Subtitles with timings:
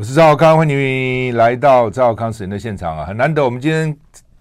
[0.00, 3.04] 我是赵康，欢迎你来到赵康时间的现场啊！
[3.04, 3.94] 很难得，我们今天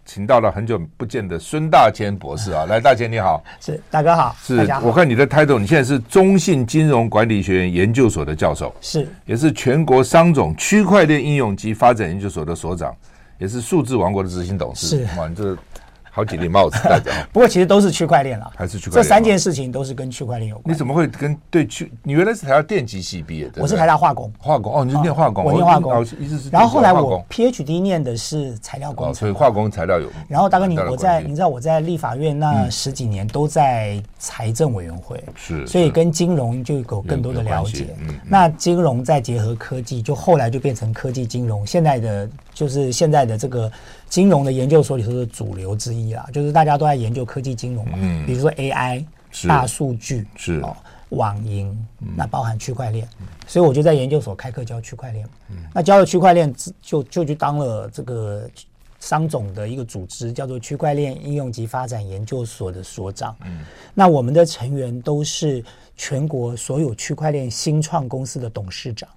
[0.06, 2.66] 请到了很久不见的孙大千博士啊！
[2.66, 12.96] 来，大千你好，是大哥好，是我看你的 title，你现在是中信金融管理学院研究所的教授，是也是全国商总区块链应用及发展研究所的所长，
[13.38, 15.58] 也是数字王国的执行董事，是哇，你这。
[16.12, 19.04] 好几顶帽子戴着， 不过其实都是区块链了，还是区块链？
[19.04, 20.74] 这三件事情都是跟区块链有关。
[20.74, 21.92] 你怎么会跟对区？
[22.04, 26.06] 你原来是台大电机系毕业的，我是台大化工，化工哦，你是念化工，我念化工，
[26.52, 30.10] 然后后来我 PhD 念的是材料工程，所以化工材料有。
[30.28, 37.96] 然后大哥，你我在你知道我在立法院那十几年都在财政委员会，是，所以跟金融就有更多的了解。
[38.26, 42.30] 那金融再结合科技，就后来就变成科技金融，现在的。
[42.60, 43.72] 就是现在的这个
[44.10, 49.06] 金融的研究所里头的主流之一啦，就是大家都在研究科技金融嘛，嗯，比如说 AI、
[49.48, 50.60] 大数据是。
[50.60, 50.76] 哦，
[51.12, 51.74] 网银，
[52.18, 53.08] 那包含区块链，
[53.48, 58.46] 所以我就在研究所开课教区块链，嗯，那教了区块链就就去当了这个
[59.00, 63.60] 商总的一个组织，叫做区块链应用及发展研究所的所长，嗯，
[63.94, 65.64] 那我们的成员都是
[65.96, 69.08] 全国所有区块链新创公司的董事长。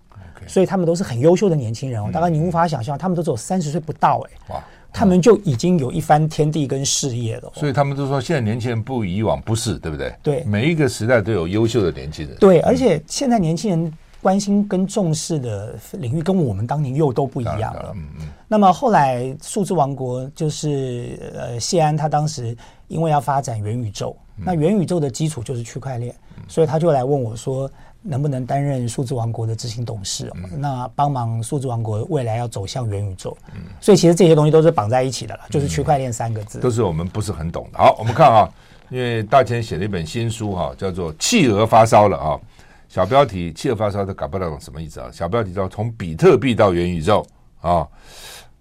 [0.46, 7.50] 所以他们都是很优秀的年轻人哦，大概你无法想象，他们都只有三十岁不到哎，哇，他们就已经有一番天地跟事业了。
[7.54, 10.14] 所以他们都说，现在年轻人不以往不是，对不对？
[10.22, 12.36] 对，每一个时代都有优秀的年轻人。
[12.38, 17.92] 对，而且现在年轻人关心跟重视的领域跟我们当年又都不一样了。
[17.94, 18.28] 嗯嗯。
[18.48, 22.56] 那么后来数字王国就是呃谢安他当时
[22.88, 26.14] 因为要发展元宇宙，那元宇宙的基础就是区块链，
[26.46, 27.70] 所以他就来问我说。
[28.02, 30.30] 能不能担任数字王国的执行董事？
[30.34, 37.78] 嗯、那帮忙数字王国未来要走向元宇宙，嗯、所以其实这些东西都是绑在一起的了，嗯、就是区块链三个字，都是我们不是很懂的。
[37.78, 38.48] 好，我们看啊，
[38.90, 42.40] 因为大千写了一本新书哈、啊，叫做《企鹅发烧了》啊，
[42.88, 45.08] 小标题“企鹅发烧”都搞不懂什么意思啊？
[45.12, 47.24] 小标题叫“从比特币到元宇宙”
[47.62, 47.86] 啊。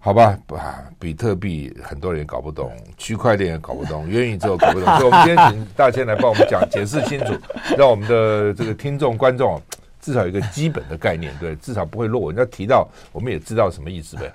[0.04, 7.34] 好吧，啊，比特币很多人也搞不懂，区块链也搞不懂， 元宇宙搞不懂，所以我们今天请大千来帮我们讲，解释清楚，
[7.78, 9.61] 让我们的这个听众观众
[10.02, 12.32] 至少有一个基本的概念，对，至少不会落。
[12.32, 14.32] 人家提到，我们也知道什么意思呗。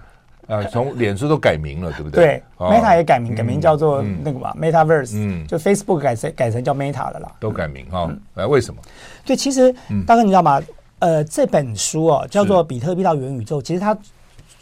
[0.47, 2.41] 啊，从脸书都改名了，对不对？
[2.56, 8.09] 对，Meta 也改名，改名叫做那个嘛，Metaverse，嗯，就 Facebook 改成改成叫 Meta 的啦，都改名哈。
[8.37, 8.81] 哎，为什么？
[9.25, 9.75] 对，其实
[10.06, 10.62] 大哥你知道吗？
[11.00, 13.99] 呃，这本书哦，叫做《比特币到元宇宙》，其实它。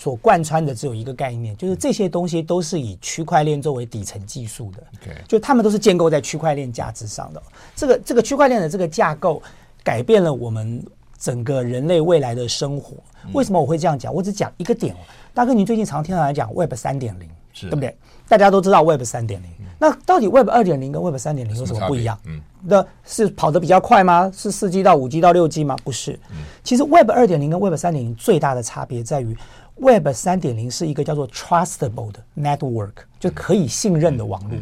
[0.05, 4.83] 所贯穿的只有一个概念，就是这些东西都是以区块链作为底层技术的.
[5.27, 7.43] 就他们都是建构在区块链价值上的。
[7.75, 9.43] 这个这个区块链的这个架构
[9.83, 10.85] 改变了我们
[11.19, 12.99] 整个人类未来的生活。
[13.33, 14.13] 为什么我会这样讲？
[14.13, 14.95] 我只讲一个点。
[15.33, 17.27] 大哥，你最近常听到来讲 Web 三点零，
[17.63, 17.97] 对不对？
[18.29, 19.49] 大家都知道 Web 三点零，
[19.79, 22.19] 那到底 Web 二点零跟 Web 三点零有什么不一样？
[22.27, 24.31] 嗯，那是跑得比较快吗？
[24.37, 25.75] 是四 G 到五 G 到六 G 吗？
[25.83, 26.21] 不是。
[26.63, 29.35] 其实 Web 二点零跟 Web 三点零最大的差别在于。
[29.77, 34.59] Web 三点零是一个叫做 trustable 的 network，就可以信任的网络。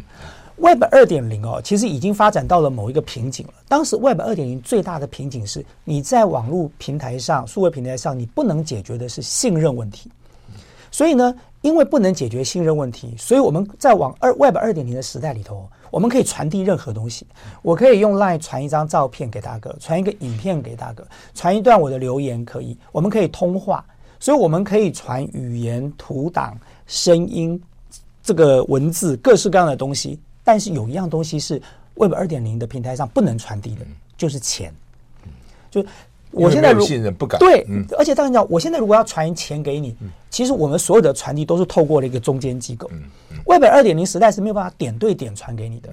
[0.57, 3.55] Web 二点零哦，其实已经发展到了某一个瓶颈了。
[3.69, 10.11] 当时 Web 二点零最大的瓶颈是，你在网络平台上、数位平台上，你不能解决的是信任问题。
[10.91, 17.27] 所以呢，因为不能解决信任问题，所以我们在往二 Web 二点零的时代里头，我们可以传递任何东西。
[17.63, 23.85] 我可以用 Line 传一张照片给大哥，传一个影片给大哥，传一段我的留言可以，我们可以通话。
[24.23, 26.57] 所以我们可以传语言、图档、
[26.87, 27.61] 声音，
[28.23, 30.17] 这个文字，各式各样的东西。
[30.45, 31.61] 但是有一样东西是
[31.97, 33.85] Web 二点零的平台上不能传递的，
[34.17, 34.73] 就是钱。
[35.73, 35.85] 就
[36.31, 37.67] 我现在如信任不敢对，
[37.99, 39.97] 而且当然讲，我现在如果要传钱给你，
[40.31, 42.89] 其实我们所有的传递都是透过了一个中间机构。
[43.45, 45.93] Web 二点零时代是没有办法点对点传给你的。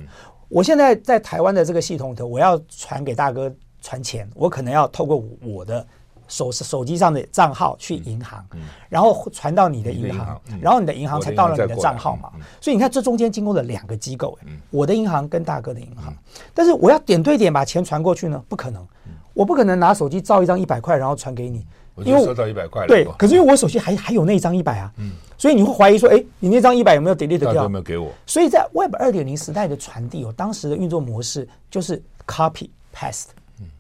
[0.50, 3.52] 我现在在台湾的这个系统里头，我要传给大哥
[3.82, 5.84] 传钱，我可能要透过我的。
[6.30, 8.42] 手手机上的账号去银行，
[8.88, 12.32] 然后传到你的银行，然后你的银行才到了你的账号嘛。
[12.62, 16.14] 所以你看，这中间经过了两个机构，我的银行跟大哥的银行。
[16.54, 18.88] 但是我要点对点把钱传过去呢，不可能。
[19.34, 21.66] 我不可能拿手机照一张一百块，然后传给你，
[22.04, 22.86] 因为收到一百块。
[22.88, 24.92] 对，可是因为我手机还还有那张一百啊，
[25.38, 27.54] 所以你会怀疑说，哎，你那张一百有没有 delete 掉？
[27.54, 28.12] 有没有给我？
[28.26, 33.28] 所以在 Web 二点零时代的传递哦，当时的运作模式就是 copy paste，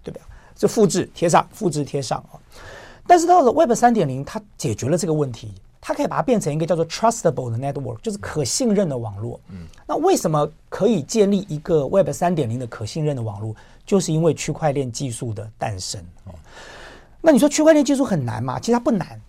[0.01, 0.21] 对不对？
[0.59, 2.35] 就复制贴上，复制贴上啊
[3.07, 9.39] 但是到了 Web 三点零，它解决了这个问题，它可以把它变成一个叫做 trustable 的 network，就是可信任的网络。
[9.49, 13.55] 嗯，那为什么可以建立一个 Web 三点零的可信任的网络？
[13.85, 15.99] 就是因为区块链技术的诞生。
[16.25, 16.35] 哦，
[17.21, 18.59] 那你说区块链技术很难吗？
[18.59, 19.19] 其实它不难，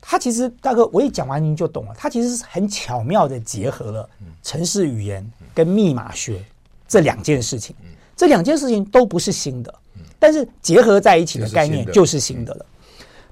[0.00, 4.08] 它其实大哥我一讲完您就懂了，它其实是很巧妙的结合了
[4.42, 6.44] 城市语言跟密码学
[6.86, 7.74] 这两件事情。
[8.14, 9.74] 这两件事情都不是新的，
[10.18, 12.66] 但是结合在一起的概念就是新的了。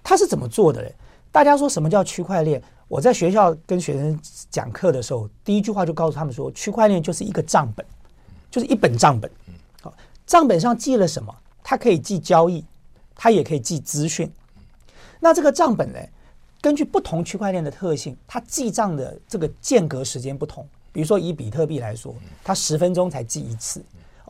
[0.02, 0.94] 它是怎么做的嘞？
[1.30, 2.62] 大家说什么叫区块链？
[2.88, 4.20] 我在学校跟学生
[4.50, 7.86] 讲课的时候，第一句话就告诉他们说，区块链就是一个账本，
[8.50, 9.30] 就是一本账本。
[9.80, 9.94] 好，
[10.26, 11.34] 账本上记了什么？
[11.62, 12.62] 它可以记交易，
[13.14, 14.30] 它也可以记资讯。
[15.20, 15.98] 那这个账本呢，
[16.60, 20.68] 根据不同区块链的特性，它记账的这个间隔时间不同。
[20.90, 22.14] 比如说以比特币来说，
[22.44, 23.82] 它十分钟才记一次。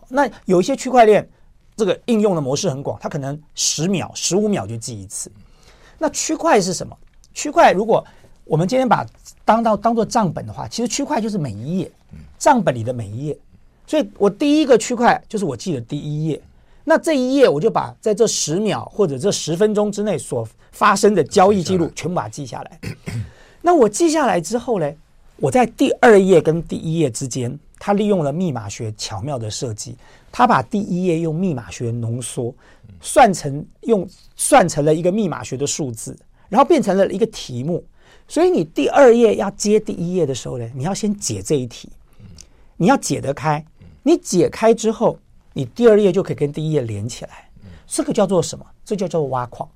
[0.09, 1.29] 那有一些区块链，
[1.77, 5.31] 这个应用的模式很广，它可能十秒、十五秒就记一次。
[5.99, 6.97] 那区块是什么？
[7.33, 8.05] 区块如果
[8.45, 9.07] 我们今天把
[9.45, 11.91] 当到当做账本的话，其实区块就是每一页
[12.39, 13.39] 账本里的每一页，
[13.87, 16.41] 所以我第一个区块就是我记的第一页，
[16.85, 22.81] 那这一页我就把在这十秒或者这十分钟之内所发生的交易记录全部把它记下来。
[23.61, 24.93] 那我记下来之后呢，
[25.37, 29.97] 我在第二页跟第一页之间，他利用了密码学巧妙的设计，
[30.31, 32.55] 他把第一页用密码学浓缩，
[33.01, 36.17] 算成用算成了一个密码学的数字，
[36.49, 37.85] 然后变成了一个题目。
[38.29, 41.91] 所以你第二页要接第一页的时候呢，你要先解这一题，
[42.77, 43.65] 你要解得开。
[44.05, 45.19] 你解开之后，
[45.53, 47.51] 你第二页就可以跟第一页连起来。
[47.89, 48.65] 这个叫做什么？
[48.85, 49.69] 这叫做挖矿。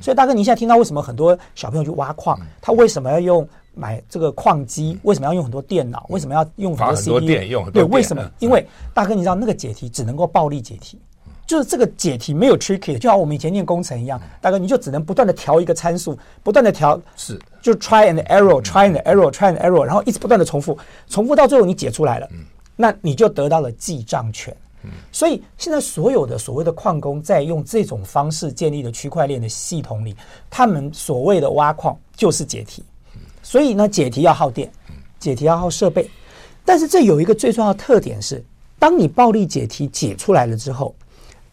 [0.00, 2.38] 所以大哥，你现在听到为什么很多小朋友去挖矿？
[2.60, 4.98] 他为什么要用买这个矿机？
[5.02, 6.06] 为什么要用很多电脑？
[6.10, 7.70] 为什么要用很多 CPU？
[7.70, 8.30] 对，为什么？
[8.38, 10.98] 因为大哥，你知道那个解题只能够暴力解题。
[11.46, 20.78] 就是这个解题没有 tricky，就像我们以前念工程一样，大哥你就只能不断的调一个参数，不断的调，是就 try and error，try and error，try and error，然后一直不断的重复，
[21.08, 22.28] 重复到最后你解出来了，
[22.76, 24.56] 那你就得到了记账权。
[25.12, 30.16] 所以现在所有的所谓的矿工在用这种方式建立的区块链的系统里，
[30.48, 32.82] 他们所谓的挖矿就是解题。
[33.42, 34.70] 所以呢，解题要耗电，
[35.18, 36.08] 解题要耗设备，
[36.64, 38.44] 但是这有一个最重要的特点是，
[38.78, 40.94] 当你暴力解题解出来了之后。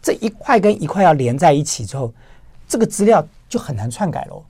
[0.00, 2.10] 这一块跟一块要连在一起之后，
[2.68, 4.40] 这个资料就很难篡改喽。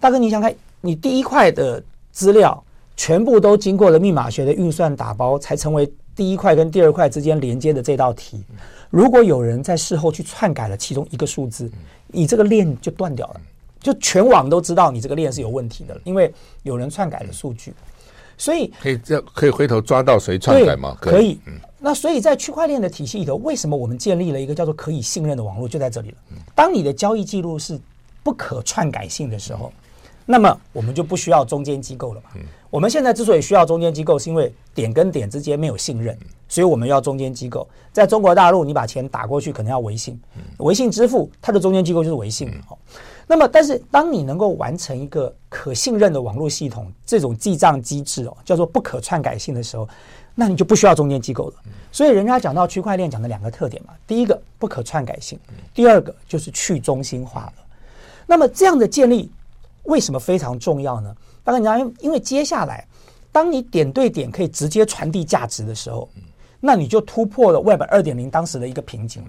[0.00, 2.62] 大哥，你想看，你第一块的资料
[2.96, 8.42] 全部都经过了密码学的运算打包，才成为第一块跟第二块之间连接的这道题。
[8.90, 11.70] 如果有人在事后去篡改了其中一个数字，
[12.08, 13.40] 你这个链就断掉了，
[13.80, 16.32] 就全网都知道你这个链是有问题的，因为
[16.62, 17.74] 有人篡改了数据。
[18.38, 20.96] 所以可以这可以回头抓到谁篡改吗？
[21.00, 21.38] 可以。
[21.78, 25.68] 那所以在区块链的体系里头，为什么我们建立了一个叫做可以信任的网络？
[25.68, 26.16] 就在这里了。
[26.54, 27.78] 当你的交易记录是
[28.22, 29.72] 不可篡改性的时候，
[30.24, 32.30] 那么我们就不需要中间机构了嘛。
[32.70, 36.16] 我们现在之所以需要中间机构，是因为点跟点之间没有信任，
[36.48, 37.66] 所以我们要中间机构。
[37.92, 40.20] 在中国大陆，你把钱打过去可能要微信，
[40.58, 42.52] 微信支付它的中间机构就是微信。
[43.26, 49.88] 那么，但是当你能够完成一个可信任的网络系统，这种记账机制哦，叫做不可篡改性的时候。
[50.38, 51.54] 那你就不需要中间机构了，
[51.90, 55.40] 所以人家讲到区块链讲的两个特点嘛，第一个不可篡改性，
[55.72, 57.52] 第二个就是去中心化了。
[58.26, 59.30] 那么这样的建立
[59.84, 61.16] 为什么非常重要呢？
[61.46, 62.86] 当然，你要因为接下来
[63.30, 66.06] 当你点对点可以直接传递价值的时候，
[66.60, 69.28] 那你就突破了 Web 二点零当时的一个瓶颈了，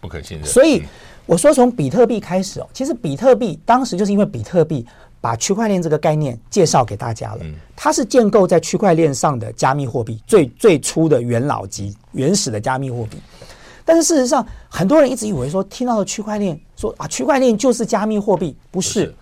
[0.00, 0.46] 不可信任。
[0.46, 0.82] 所以
[1.26, 4.86] 我说从比特币开始哦，其实比特币当时就是因为比特币。
[5.20, 7.40] 把区块链这个概念介绍给大家了。
[7.74, 13.16] 它是建构在区块链上的加密货币，最最初的元老级、原始的加密货币。
[13.86, 19.14] 但是事实上，很多人一直以为说，听到了区块链，说啊，区块链就是加密货币，不是。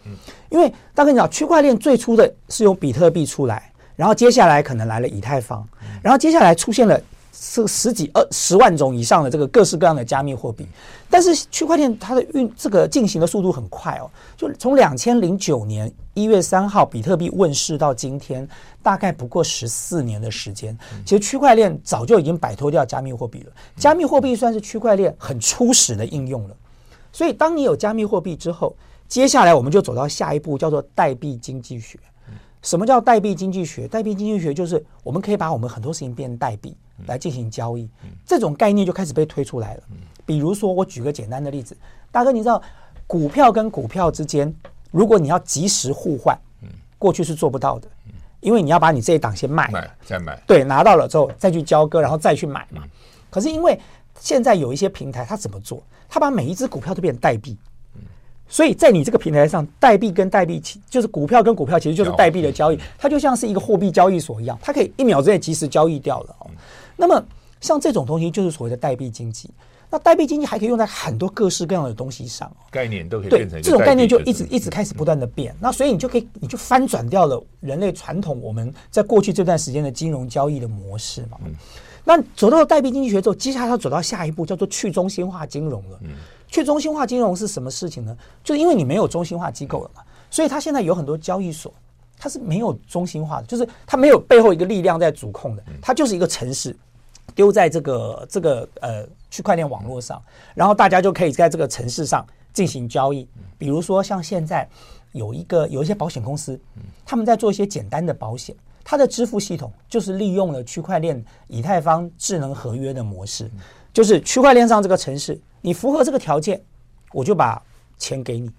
[0.52, 5.66] 因为大家知道，区块链最初的是用比特币出来，然后接下来可能来了以太坊，
[6.00, 7.00] 然后接下来出现了。
[7.34, 10.68] 是十几二十万种以上的这个各式各样的加密货币，
[11.08, 18.46] 但是区块链它的运这个进行的速度很快哦，就从两千零九年一月三号比特币问世到今天，
[18.82, 20.78] 大概不过十四年的时间。
[21.06, 26.54] 其实区块链早就已经摆脱掉加密货币了，加密货币算是区块链很初始的应用了。
[27.12, 28.76] 所以当你有加密货币之后，
[29.12, 31.98] 接下来我们就走到下一步，叫做代币经济学。
[32.62, 33.86] 什么叫代币经济学？
[33.86, 36.74] 代币经济学就是我们可以把我们很多事情变成代币
[37.06, 37.86] 来进行交易，
[38.24, 39.82] 这种概念就开始被推出来了。
[40.24, 41.76] 比如说，我举个简单的例子，
[42.10, 42.62] 大哥，你知道
[43.06, 44.50] 股票跟股票之间，
[44.90, 46.34] 如果你要及时互换，
[46.96, 47.88] 过去是做不到的，
[48.40, 52.82] 因为你要把你这一档先卖，买再买，对，拿到了之后再去交割，然后再去买嘛。
[53.28, 53.78] 可是因为
[54.18, 55.82] 现在有一些平台，它怎么做？
[56.08, 57.58] 它把每一只股票都变成代币。
[58.52, 66.50] 所以在你这个平台上，代币跟代币其就是股票跟股票，其实就是代币的交易，它就像是一个货币交易所一样，它可以一秒之内及时交易掉了哦。
[66.94, 67.24] 那么
[67.62, 69.48] 像这种东西就是所谓的代币经济。
[69.88, 75.54] 那代币经济还可以用在很多各式各样的东西上，概念都可以变成对这种概念就一直一直开始不断的变。
[75.58, 81.38] 那所以你就可以你就翻转掉了人类传统我们在过去这段时间的金融交易的模式嘛。
[82.04, 86.00] 那走到了代币经济学之后，接下来要走到下一步叫做去中心化金融了。
[86.52, 88.14] 去中心化金融是什么事情呢？
[88.44, 91.72] 就是因为你没有中心化机构了嘛，所以它现在有很多交易所，
[92.18, 96.76] 它是没有中心化的，就是它没有背后一个力量在主控的，它就是一个城市
[97.34, 100.22] 丢在这个这个呃区块链网络上，
[100.54, 103.26] 然后大家就可以在这个城市上进行交易。
[103.56, 104.68] 比如说像现在
[105.12, 106.60] 有一个有一些保险公司，
[107.06, 108.54] 他们在做一些简单的保险。
[108.84, 113.48] 它的支付系统就是利用了区块链以太坊智能合约的模式，
[113.92, 116.60] 就是区块链上这个城市，你符合这个条件，
[117.12, 117.62] 我就把
[117.98, 118.50] 钱给你。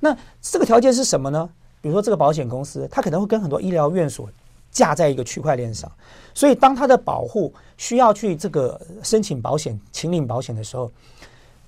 [0.00, 1.48] 那这个条件是什么呢？
[1.80, 4.28] 比如说这个保险公司，它可能会跟很多医疗院所
[4.70, 5.90] 架在一个区块链上，
[6.34, 10.90] 所以当它的保护需要去这个申请保险、请领保险的时候，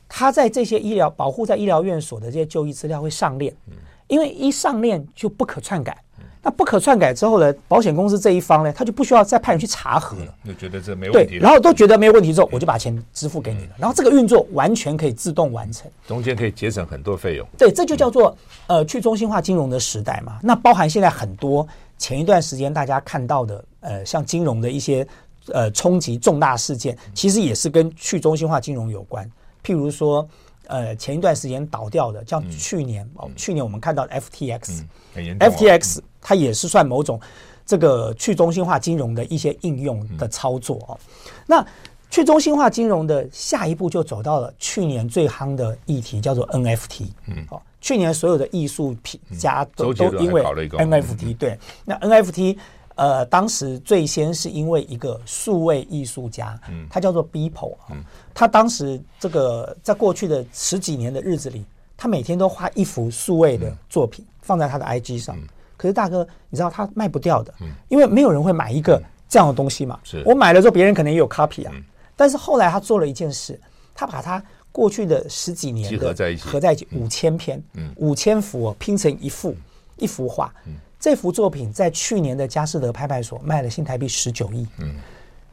[0.09, 3.55] 它在这些医疗保护在医疗院所的这些就医资料会上链，
[4.09, 6.03] 因为一上链就不可篡改。
[6.49, 7.55] 那不可篡改之后呢？
[7.69, 11.33] 保险公司这一方呢，他就不需要再派人去查核了，就觉得这没问题。
[11.33, 13.73] 对，然后都觉得没有问题之后，我就把钱支付给你了。
[13.77, 17.47] 然后这个运作完全可以自动完成，中间可以节省很多费用。
[17.59, 18.35] 对，这就叫做
[18.67, 20.39] 呃去中心化金融的时代嘛。
[20.43, 25.07] 那包含现在很多前一段时间大家看到的呃像金融的一些
[25.53, 29.31] 呃冲击重大事件，其实也是跟去中心化金融有关。
[29.63, 30.27] 譬如说。
[30.71, 34.83] 呃，前一段时间倒掉的，像去年、嗯、哦，去年我们看到的 FTX，FTX、
[35.15, 37.21] 嗯啊、FTX 它也是算某种
[37.65, 40.99] 这个去中心化金融的一些应用的操作哦。
[41.05, 41.67] 嗯、那
[42.11, 47.07] 去中心化金融的下一步就走到了去年最夯的议题，叫做 NFT。
[47.27, 52.57] 嗯，哦，去年所有的艺术品家都、嗯、都因为 NFT，对，那 NFT。
[52.99, 57.95] 呃，当时最先是因为一个数位艺术家，嗯，他叫做 Beeple 啊，
[58.35, 61.65] 他当时这个在过去的十几年的日子里，
[61.97, 65.39] 他每天都画一幅数位的作品放在他的 IG 上，
[65.79, 67.55] 可是大哥，你知道他卖不掉的，
[67.89, 70.23] 因为没有人会买一个这样的东西嘛，是。
[70.27, 71.73] 我买了之后别人可能也有 copy 啊，
[72.15, 73.59] 但是后来他做了一件事，
[73.95, 74.43] 他把他
[74.73, 77.63] 过去的十几年的合在一起，合在一起五千篇，
[77.97, 79.55] 五千幅拼成一幅
[79.97, 80.53] 一幅画，
[80.99, 84.97] 这幅作品在去年的佳士得拍卖所卖了新台币十九亿，嗯，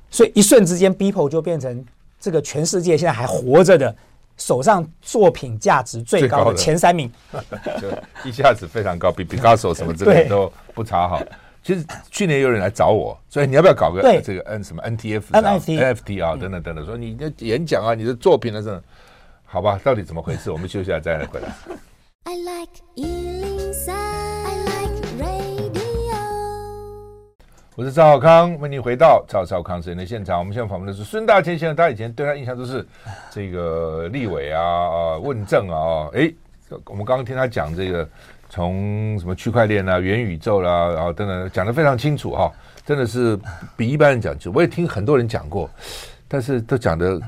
[0.10, 1.86] 所以一瞬之间，Beeple 就变成
[2.20, 3.96] 这个全世界现在还活着的
[4.38, 6.56] 手上作品价值最高的。
[6.56, 7.12] 前三名，
[7.82, 7.89] 就
[8.30, 11.22] 一下子非常高，比 Picasso 什么之类都不差哈。
[11.63, 16.36] 其实去年有人来找我，所以你要不要搞个这个 N 什么 NTF、NFT、NFT 啊？
[16.36, 18.84] 等等等等，说你的演讲啊，你的作品啊这，
[19.44, 20.51] 好吧，到底怎么回事？
[20.51, 21.48] 我们休息一下再来回来。
[22.25, 22.72] I like
[27.77, 30.39] 我是赵少康，欢迎回到赵少康时间的现场。
[30.39, 32.88] 我们现在访问的是孙大千先生，大家以前对他印象都是
[33.29, 36.10] 这个立委啊啊问政啊。
[36.13, 36.34] 哎，
[36.86, 38.08] 我们刚刚听他讲这个，
[38.50, 42.50] 从什么区块链啊、元宇宙啦、啊，然后等等，讲的非常清楚哈，
[42.86, 43.38] 真的是
[43.75, 44.58] 比一般人讲清楚。
[44.58, 45.70] 我也听很多人讲过，
[46.29, 47.20] 但是都讲的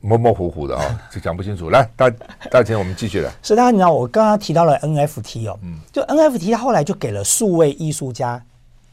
[0.00, 1.70] 模模糊糊的啊，就讲不清楚。
[1.70, 2.08] 来，大
[2.52, 3.32] 大千，我们继续来。
[3.42, 8.40] 是，大家你知道我刚刚提到了 NFT 哦，嗯，就 NFT 他后来就给了数位艺术家。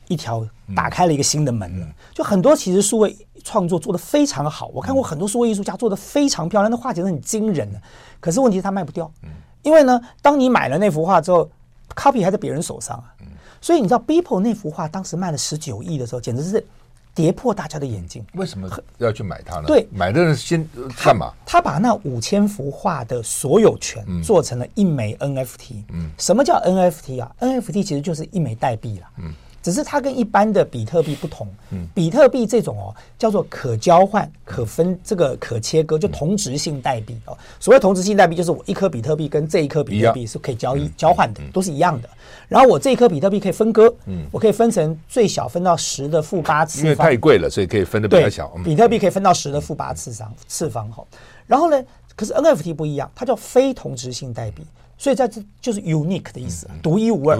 [0.07, 7.81] 一条打开了一个新的门了，就很多其实数位创作做得非常好，我看过很多数位艺术家做的非常漂亮，那画简直很惊人的。
[8.19, 9.11] 可是问题是他卖不掉，
[9.61, 11.49] 因为呢，当你买了那幅画之后
[11.95, 13.13] ，copy 还在别人手上啊。
[13.61, 16.63] 所以你知道，Beeple 那幅画当时卖了十九亿的时候，简直是
[17.15, 18.23] 跌破大家的眼镜。
[18.33, 18.69] 为什么
[18.99, 19.63] 要去买它呢？
[19.65, 20.67] 对，买的人先
[21.03, 21.33] 干嘛？
[21.45, 25.83] 他把那五千幅画的所有权做成了一枚 NFT。
[25.89, 29.07] 嗯，什么叫 NFT 啊？NFT 其实就是一枚代币了。
[29.17, 29.33] 嗯。
[29.65, 31.47] 只是它跟一般的比特币不同，
[31.91, 37.35] 比特币这种哦叫做可交换、可分、这个可切割，就同质性代币哦。
[37.59, 42.07] 所谓同质性代币，就是我一颗比特币跟这一颗比特币是可以交易交换的，都是一样的。
[42.47, 43.91] 然后我这一颗比特币可以分割，
[44.29, 48.55] 我可以分成最小分到十的负八次方，因为太贵了，所以可以分的比较小。
[48.63, 51.03] 比特币可以分到十的负八次方次方哈。
[51.47, 51.83] 然后呢，
[52.15, 54.61] 可是 NFT 不一样，它叫非同质性代币，
[54.95, 57.39] 所以在这就是 unique 的意思，独一无二。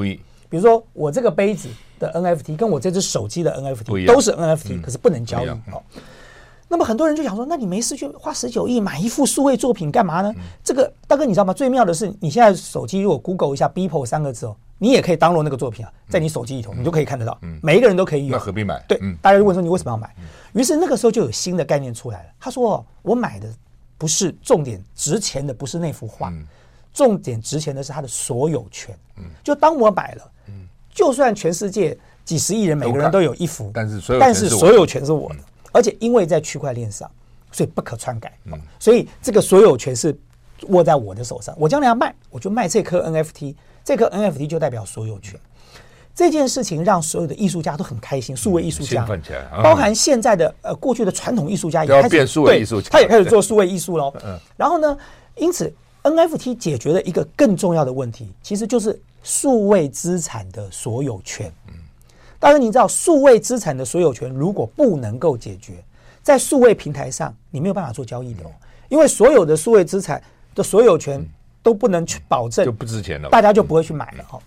[0.50, 5.82] 比如说我这个杯子的 NFT 跟我这只手机的 NFT 都是 NFT，可是不能交易哦。
[6.68, 10.34] 那么很多人就想说，那你没事就花十九亿买一幅数位作品干嘛呢？
[10.64, 11.54] 这个大哥你知道吗？
[11.54, 18.34] 最妙的是，你现在手机如果 Google 一下 Beeple 三个字哦，你也可以 download 那个作品啊，在你手机里头你就可以看得到，每一个人都可以有。
[18.36, 18.84] 那何必买？
[18.88, 20.14] 对，大家就问说你为什么要买？
[20.54, 22.30] 于是那个时候就有新的概念出来了。
[22.40, 23.48] 他说，我买的
[24.00, 26.34] 不是重点，值钱的不是那幅画，
[26.92, 28.98] 重点值钱的是它的所有权。
[29.44, 30.32] 就当我买了。
[30.96, 35.36] 就算全世界几十亿人每个人都有一幅，但是所有但是所有权是我的，
[35.74, 37.12] 而且因为在区块链上，
[37.52, 38.32] 所以不可篡改。
[38.80, 40.18] 所以这个所有权是
[40.70, 41.54] 握在我的手上。
[41.60, 45.38] 我将来要卖，我就卖这颗 NFT，这颗 NFT 就代表所有权。
[46.16, 49.06] 这件事情让所有的艺术家都很开心，数位艺术家，
[49.62, 54.14] 包含现在的呃过去的传统艺术家也开始变数位艺术家，他也开始做数位艺术喽。
[54.56, 54.98] 然后呢，
[55.36, 55.72] 因此
[56.04, 58.98] NFT 解决了一个更重要的问题，其实就是。
[59.26, 61.52] 数位资产的所有权。
[61.68, 61.74] 嗯，
[62.40, 65.84] 当然你知道，数位资产的所有权如果不能够解决，
[66.22, 68.52] 在数位平台上你没有办法做交易的哦，
[68.88, 70.22] 因为所有的数位资产
[70.54, 71.28] 的所有权
[71.64, 74.40] 都不能去保证，就不值钱了，大家就不会去买了哈。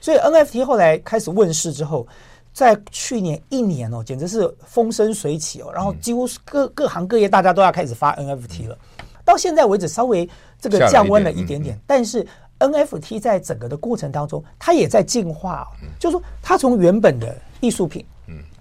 [0.00, 2.06] 所以 NFT 后来开始问世之后，
[2.52, 8.78] 在去年一年哦，简直是风生水起哦，然后几乎各各行各业大家都要开始发 NFT 了。
[9.24, 10.28] 到现在为止，稍微
[10.60, 12.24] 这个降温了一点点，但是
[12.58, 15.66] NFT 在整个的过程当中，它也在进化。
[15.98, 18.04] 就是说，它从原本的艺术品，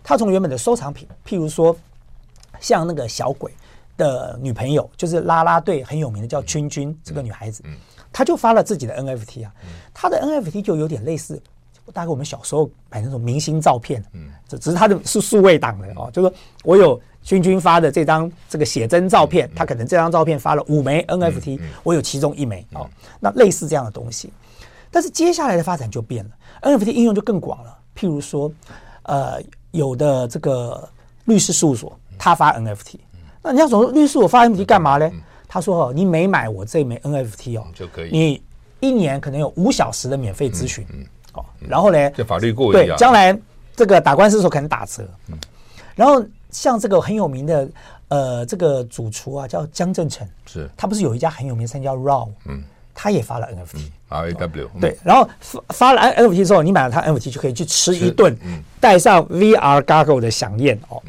[0.03, 1.75] 它从原本的收藏品，譬如说
[2.59, 3.51] 像那个小鬼
[3.97, 7.63] 的女朋友，就是啦啦队很有名的叫君君这个女孩子。
[8.11, 9.53] 她就发了自己的 NFT 啊，
[9.93, 11.41] 她的 NFT 就有点类似，
[11.91, 22.87] 大概我们小时候买那种明星照片，嗯，只只是他的是数位档的哦，就是说我有君君发的这张这个写真照片，他可能这张照片发了五枚 NFT，我有其中一枚哦，
[23.19, 24.31] 那类似这样的东西，
[24.91, 28.51] 但是接下来的发展就变了，NFT 应用就更广了，譬如说，
[29.01, 29.41] 呃，
[29.71, 30.87] 有的这个
[31.25, 32.99] 律师事务所他发 NFT，
[33.41, 35.11] 那你要说律师事务所发 NFT 干嘛呢？
[35.47, 38.43] 他说：“哦，你每买我这枚 NFT 哦，就可以，你
[38.81, 43.37] 一年可能有五小时的免费咨询，嗯，哦，然后呢，就法律顾问对，将来
[43.75, 45.37] 这个打官司的时候可能打折，嗯，
[45.95, 46.21] 然后
[46.55, 47.67] 像这个很有名的
[48.07, 58.37] 呃，这个主厨啊，叫江正成，是，他不是有一家很有名的餐厅叫 Raw，嗯，他也发了 NFT，R A W，对，然后发发了 NFT 之后，你买了他 NFT 就可以去吃一顿，
[58.79, 61.01] 带上 VR Goggle 的饗宴哦，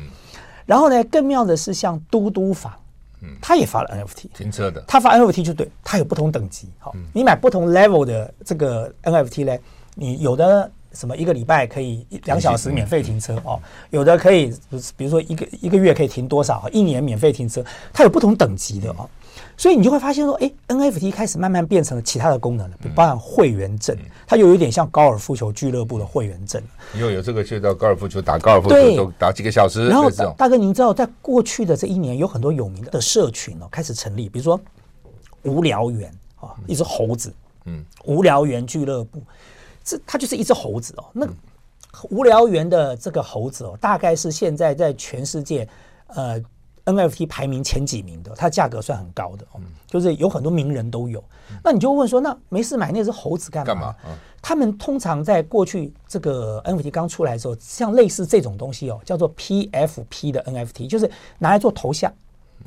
[0.65, 2.73] 然后呢，更妙的是像嘟嘟房。”
[3.41, 6.69] 他也发了 NFT 停车的，他发 NFT 就对，他有不同等级。
[6.79, 9.59] 好，你买不同 level 的这个 NFT 呢，
[9.95, 13.61] 你有的什么一个礼拜可以两小时免费停车哦，
[13.91, 14.53] 有的可以，
[14.97, 17.63] 比如说一个一个月可以停多少，一年免费停车，
[17.93, 19.09] 它有不同等级的哦。
[19.59, 26.63] 所以你就会发现说，哎，NFT 开始慢慢变成了其他的功能了，包含会员证，它又有点像高尔夫球俱乐部的会员证。
[26.99, 29.89] 又有这个去到高尔夫球打高尔夫球都打几个小时。
[29.89, 34.61] 然后大哥，您知道，在过去的这一年，有很多有名的社群哦开始成立，比如说
[35.43, 37.33] 无聊猿啊，一只猴子，
[37.65, 39.23] 嗯，无聊猿俱乐部，
[39.87, 41.05] 这它就是一只猴子哦。
[41.15, 41.27] 那
[42.11, 45.67] 无聊猿的这个猴子哦，大概是现在在全世界
[46.09, 46.39] 呃。
[46.89, 51.21] NFT 排名前几名的，它价格算很高的哦，就是有很多名人都有。
[51.61, 53.75] 那你就问说，那没事买那只猴子干嘛？
[53.75, 53.97] 干嘛？
[54.41, 62.09] 他们通常在过去这个 NFT 刚出来的时候，像类似这种东西哦，叫做 PFP 的 NFT，就是拿来做头像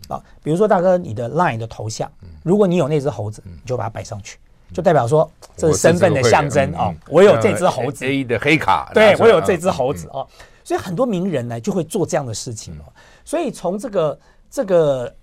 [0.10, 0.22] 啊。
[0.44, 2.12] 比如说大哥，你的 Line 的头像，
[2.44, 4.38] 如果你有那只猴子，你就把它摆上去，
[4.74, 6.94] 就代表说这是身份的象征啊。
[7.10, 10.28] 我有这只猴子 A 的黑卡，对，我有这只猴子哦。
[10.64, 12.84] 所以很多名人呢就会做这样的事情哦。
[13.26, 15.14] 所以从这个这个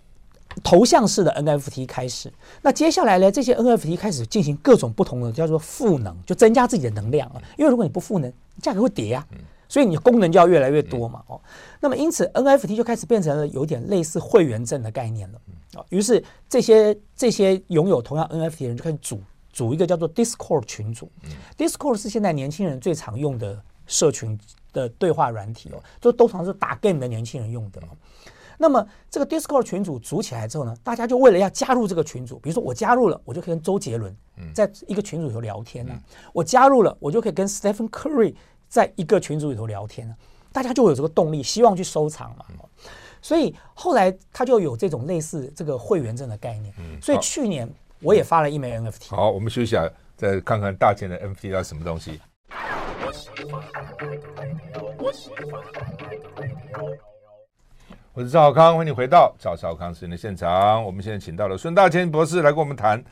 [0.64, 2.32] 头像式的 NFT 开始，
[2.62, 7.42] 那接下来呢，这些 NFT 开始进行各种不同的叫做赋能，就增加自己的能量啊。
[7.56, 9.26] 因为如果你不赋能，价格会跌呀。
[9.68, 11.20] 所以你功能就要越来越多嘛。
[11.26, 11.40] 哦，
[11.80, 15.38] 那么因此 NFT 就开始变成了有点类似会员证的概念了
[15.74, 15.85] 啊。
[15.90, 19.20] 于是这些这些拥有同样 NFT 的人就开始组
[19.57, 21.11] 组一个叫做 Discord 群组。
[21.57, 24.38] Discord 是现在年轻人最常用的社群。
[24.77, 27.81] 的对话软体哦，就都常是打 game 的年轻人用的。
[28.59, 34.14] 那么这个 Discord 群组组起来之后呢，大家就为了要加入这个群组，比如说我加入了，我就可以跟周杰伦
[34.53, 35.99] 在一个群组里头聊天啊。
[36.35, 38.35] 我加入了，我就可以跟 Stephen Curry
[38.69, 40.16] 在一个群组里头聊天啊。
[40.53, 42.45] 大家就有这个动力，希望去收藏嘛。
[43.23, 46.75] 所以后来他就有这种类似这个会员证的概念。
[47.01, 47.66] 所以去年
[48.07, 49.09] 我也发了一枚 NFT。
[49.09, 52.21] 好，我们休息一下，再看看大千的 NFT 要什么东西。
[58.12, 60.85] 我是赵少康，欢迎你回到赵少康时间的现场。
[60.85, 63.03] 我们现在请到了孙大千博士来跟我们谈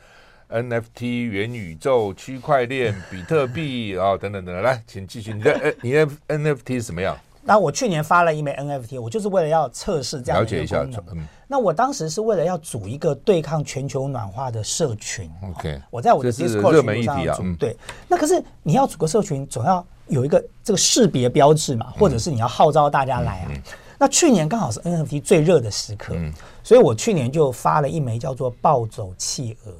[0.49, 4.63] NFT、元宇宙、区块链、比特币啊、哦、等等等等。
[4.63, 5.33] 来，请继续。
[5.33, 7.17] 你的呃， 你的 NFT 是什么样？
[7.43, 10.89] 那我去年发了一枚 NFT，我就是为了要测试这样的一个功能。
[10.89, 11.03] 了解一下。
[11.11, 11.27] 嗯。
[11.47, 15.29] 那我当时是为了要组一个对抗全球暖化的社群。
[15.49, 15.79] OK。
[15.89, 17.37] 我在我的 Discord 热门议题啊。
[17.41, 17.55] 嗯。
[17.57, 17.75] 对。
[18.07, 23.51] 那可是你要组个社群，总要有一个这个识别标志嘛，或者是你要号召大家来啊。
[23.97, 26.13] 那去年刚好是 NFT 最热的时刻，
[26.63, 29.71] 所以我去年就发了一枚叫做“暴走企鹅”。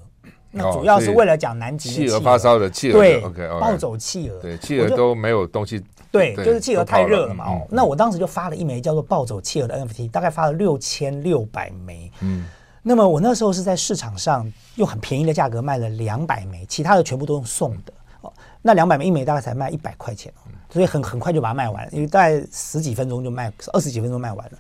[0.58, 2.98] 那主要是为了讲南极企鹅发烧的企鹅。
[2.98, 3.50] 对，OK。
[3.60, 4.40] 暴走企鹅。
[4.40, 5.84] 对，企鹅都没有东西。
[6.16, 7.46] 对，就是企鹅太热了嘛。
[7.46, 12.12] 哦，那我当时就发了一枚叫做“暴走企鹅”的 NFT，大概发了六千六百枚。
[12.22, 12.46] 嗯。
[12.88, 17.92] 那么我那时候是在市场上用很便宜的价格卖了两百枚，其他的全部都用送的。
[18.22, 20.32] 哦，那两百枚一枚大概才卖一百块钱。
[20.70, 24.58] 所以很很快就把它卖完了，因为大概十几分钟就卖，二十几分钟卖完了。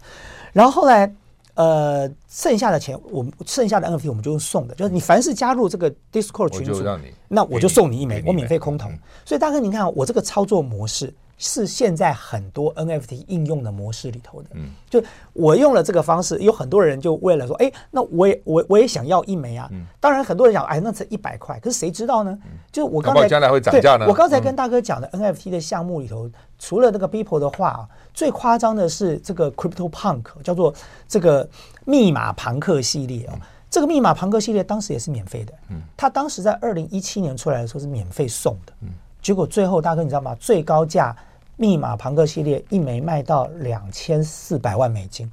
[0.54, 1.13] 然后后来，
[1.56, 6.84] 呃，剩下的钱，我们剩下的 NFT 我们就用送的，就是你凡是加入这个 Discord 群组，
[7.28, 8.89] 那我就送你一枚，我免费空投。
[9.26, 11.13] 所以大哥，你看我这个操作模式。
[11.38, 19.69] 是现在很多 NFT 应用的模式里头的，嗯，就我用了这个方式，有很多人就为了说，哎，那我也我我也想要一枚啊。
[20.00, 22.38] 当然很多人想，哎，那才一百块，可是谁知道呢？
[22.71, 24.06] 就我刚才将来会涨价呢。
[24.08, 30.74] 我刚才跟大哥讲的 NFT 的项目里头，除了那个 Beeple 的话啊，最夸张的是这个 Crypto Punk，叫做
[31.06, 31.45] 这个
[31.86, 33.38] 密码庞克系列啊。
[33.69, 38.89] 这个密码庞克系列当时也是免费的，嗯，它当时在二零一七年出来的时候是免费送的，嗯。
[39.26, 40.36] 结果最后，大哥你知道吗？
[40.40, 41.16] 最高价
[41.56, 45.28] 密码庞克系列一枚卖到两千四百万美金，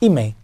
[0.00, 0.34] 一枚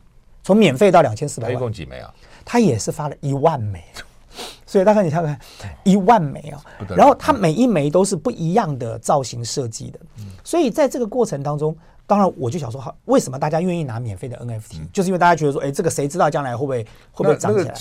[0.43, 2.11] 从免费到两千四百万，一共几枚啊？
[2.47, 3.85] 他也是发了一万枚，
[4.65, 5.39] 所以大哥你看看
[5.83, 6.65] 一万枚啊！
[6.97, 10.01] 然后它每一枚都是不一样的造型设计的，
[10.43, 14.81] 所以在这个过程当中，当然我就想说，为什么大家愿意拿免费的 NFT？
[14.95, 17.75] 就是因为大家觉得说，哎，这个谁知道将来会不会会不会涨起来？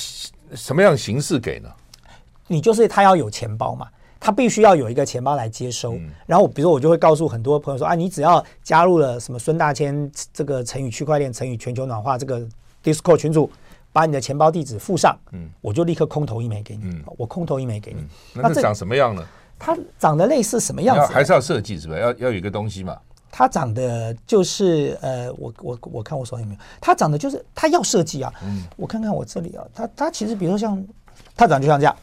[0.53, 1.69] 什么样形式给呢？
[2.47, 3.87] 你就是他要有钱包嘛。
[4.23, 12.41] 他必须要有一个钱包来接收，然后比如说我就会告诉很多朋友说啊，你只要加入了什么孙大千这个成语区块链成语全球暖化这个
[12.81, 13.51] Discord 群组，
[13.91, 18.01] 把你的钱包地址附上，嗯，我就立刻空投一枚给你，嗯我空投一枚给你。
[18.33, 19.21] 那这长什么样呢？
[19.59, 21.11] 它长得类似什么样子？
[21.11, 21.99] 还是要设计是吧？
[21.99, 22.97] 要要有一个东西嘛？
[23.29, 26.61] 它长得就是呃，我我我看我手里有没有？
[26.79, 30.81] 它长得就是它要设计啊，嗯，我看看我这里啊，它它其实比如说像
[31.35, 31.93] 它长得就像这样，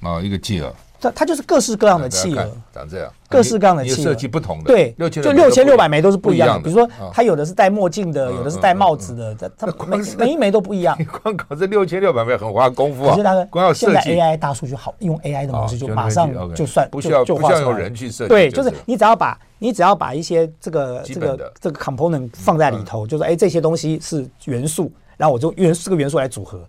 [0.00, 0.74] 啊，一个企鹅。
[1.00, 6.62] 它它就是各式各样的企鹅，长这样，各式各样的企鹅，设计不同的，对，就六千六百枚都是不一样的。
[6.62, 10.94] 比如说，它有的是戴墨镜的，有的是戴帽子的，它它每每一枚都不一样。
[11.00, 13.16] 你光搞这六千六百枚很花功夫啊！
[13.48, 18.28] 光要设计，现在 AI 大数据好，用 AI 的模式就马上就算，不需要不需要用人去设计。
[18.28, 26.60] 对，就是你只要把你只要把一些这个这个这个 component 放在里头，就是哎这些东西是元素，然后我就用这个元素来组合，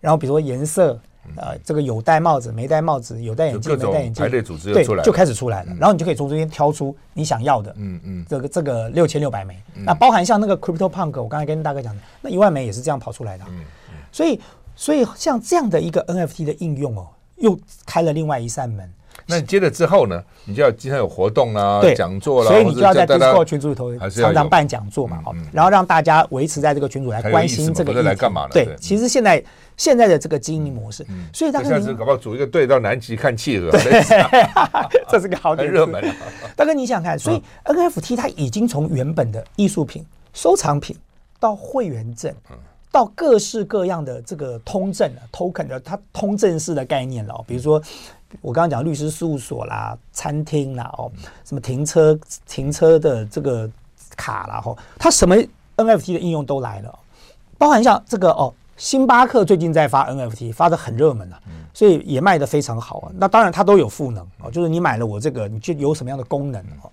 [0.00, 0.98] 然后比如说颜色。
[1.36, 5.72] 呃，这个有戴帽子，没戴帽子，有戴眼镜，没戴眼镜，排列组织对，就开始出来了。
[5.78, 13.44] 然后你就可以从中间挑出你想要的，嗯嗯，这个这个六千六百枚，那包含像那个 Crypto Punk，我刚才跟大哥讲的，那一万枚也是这样跑出来的。
[13.48, 13.60] 嗯
[13.90, 14.40] 嗯，所以
[14.74, 18.90] 所以像这样的一个 NFT 的应用哦，又开了另外一扇门。
[19.30, 20.24] 那你接了之后呢？
[20.46, 28.26] 你就要经常有活动啦，讲座啦，所以你就要在 Discord 群组里头常常办讲座嘛，然后让大家维持在这个群组来关心这个议题。
[28.50, 29.44] 对，其实现在
[29.76, 33.70] 现在的这个经营模式，所以大哥，你搞不好组一个队到南极看企鹅，
[35.10, 36.02] 这是个好点热门。
[36.56, 40.96] 大哥，你想看，所以 NFT 它已经从原本的艺术品、收藏品
[41.38, 42.34] 到会员证，
[42.90, 47.82] 到各式各样的这个通证 token 的它通证式的概念了，比如说。
[48.40, 51.10] 我刚刚讲律师事务所啦、餐厅啦、哦，
[51.44, 53.68] 什么停车停车的这个
[54.16, 55.34] 卡啦，吼，它什么
[55.76, 56.98] NFT 的应用都来了，
[57.56, 61.40] 包含像这个哦，星巴克最近在发 NFT，发的很热门啊，
[61.72, 63.12] 所以也卖的非常好啊。
[63.14, 66.90] 那当然它都有赋能哦，就是你买了我这个，你就有什么样的功能哦。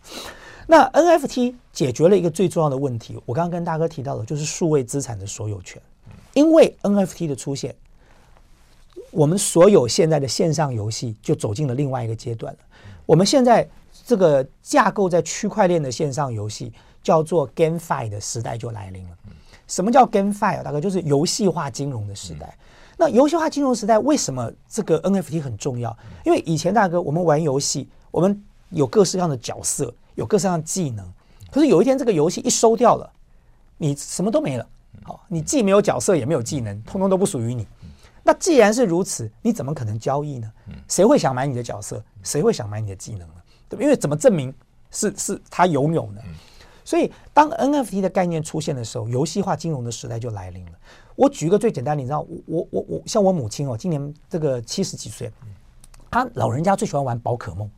[0.67, 5.81] 那 NFT 解决了一个最重要的问题，我刚刚跟大哥提到的，就是数位资产的所有权，
[6.33, 7.75] 因为 NFT 的出现。
[9.15, 12.59] 我们所有现在的线上游戏就走进了另外一个阶段了。
[13.05, 13.65] 我们现在
[14.05, 19.11] 这个架构在区块链的线上游戏叫做 GameFi 的时代就来临了。
[19.69, 20.63] 什么叫 GameFi 啊？
[20.63, 22.57] 大概就是游戏化金融的时代。
[22.97, 25.97] 那游戏化金融时代为什么这个 NFT 很重要？
[26.25, 31.09] 因为以前大哥我们玩游戏，我们有各式各样的角色，有各式各样的技能。
[31.49, 33.09] 可是有一天这个游戏一收掉了，
[33.77, 34.67] 你什么都没了。
[35.03, 37.65] 好，你既没有角色也没有技能，通通都不属于你。
[38.27, 40.51] 那既然是如此，你怎么可能交易呢？
[40.87, 42.03] 谁会想买你的角色？
[42.23, 43.35] 谁会想买你的技能呢？
[43.69, 43.83] 对吧？
[43.83, 44.51] 因为怎么证明
[44.89, 46.19] 是是他拥有呢？
[46.83, 50.71] 所以当 NFT 的概念出现的时候，游戏化金融的时代就来临了。
[51.15, 55.31] 我举一个最简单，你知道，我我我像我母亲哦，今年这个七十几岁，
[56.09, 57.69] 她老人家最喜欢玩宝可梦，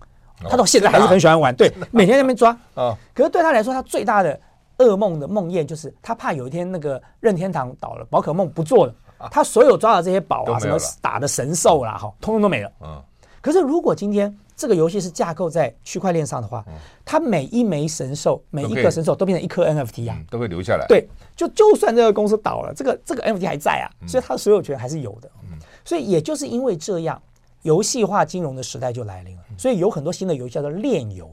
[0.49, 2.97] 她到现在还是很喜欢玩，对，每天在那边抓啊。
[3.13, 4.39] 可是对她来说，她最大的
[4.77, 8.95] 噩梦的梦魇就是，她怕有一天那个任天堂倒了，宝可梦不做了。
[9.31, 12.71] 他所有抓的这些宝啊，什么打的神兽啦，哈，通通都没了。
[12.81, 13.03] 嗯。
[13.41, 16.65] 可是如果今天这个游戏是架构在区块链上的话，
[17.05, 20.85] 它每一枚神兽，每一个神兽都变成一颗 NFT 啊，都会留下来。
[20.87, 25.29] 对，就就算这个公司倒了，这个这个 NFT 还在啊，所以它的所有权还是有的。
[25.43, 25.57] 嗯。
[25.85, 27.21] 所以也就是因为这样，
[27.61, 29.43] 游戏化金融的时代就来临了。
[29.57, 31.31] 所以有很多新的游戏叫做链游，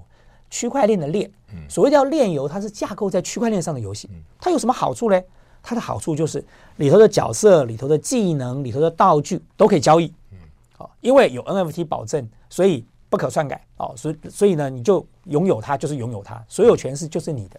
[0.50, 1.28] 区块链的链。
[1.68, 4.08] 所谓叫链游，它是架构在区块链上的游戏。
[4.38, 5.24] 它有什么好处嘞？
[5.66, 6.44] 它的好处就是
[6.76, 10.38] 里头的角色、里头的技能、里头的道具都可以交易，嗯
[10.76, 17.58] 好，因为有 NFT 保证，所以不可篡改，哦，所以所以呢，你就拥有它就是拥有它，所有权是就是你的。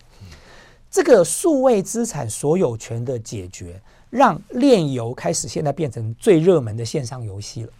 [0.91, 7.73] 这个数位资产所有权的解决，让链游开始现在变成最热门的线上游戏了。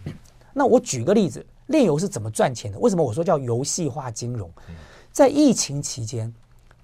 [0.52, 2.78] 那我举个例子，链游是怎么赚钱的？
[2.78, 4.50] 为什么我说叫游戏化金融？
[5.12, 6.34] 在疫情期间，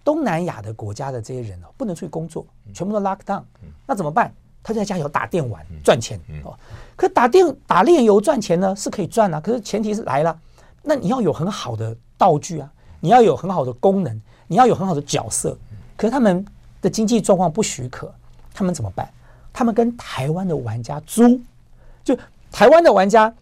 [0.05, 3.43] 东南亚的国家的这些人哦，不能出去工作，全部都 lock down，
[3.87, 4.33] 那怎么办？
[4.63, 6.57] 他就在家里头打电玩赚钱哦。
[6.95, 9.41] 可打电打炼油赚钱呢，是可以赚啊。
[9.41, 10.39] 可是前提是来了，
[10.83, 15.59] 那你要有很好的道具啊，你要有很好的功能，你要有很好的角色。
[15.97, 16.45] 可是他们
[16.81, 18.13] 的经济状况不许可，
[18.55, 19.09] 他们怎么办？
[19.53, 21.41] 他们跟台湾的玩家租，
[22.05, 22.17] 就
[22.51, 23.33] 台湾的玩家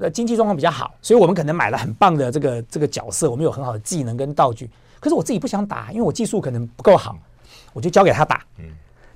[0.00, 4.68] 呃经济状况比较好，所以我们可能买了很棒的这个这个角色，我们有很好的技能跟道具。
[5.00, 7.16] 可是我自己不想打，因为我技术可能不够好，
[7.72, 8.44] 我就交给他打。
[8.58, 8.66] 嗯。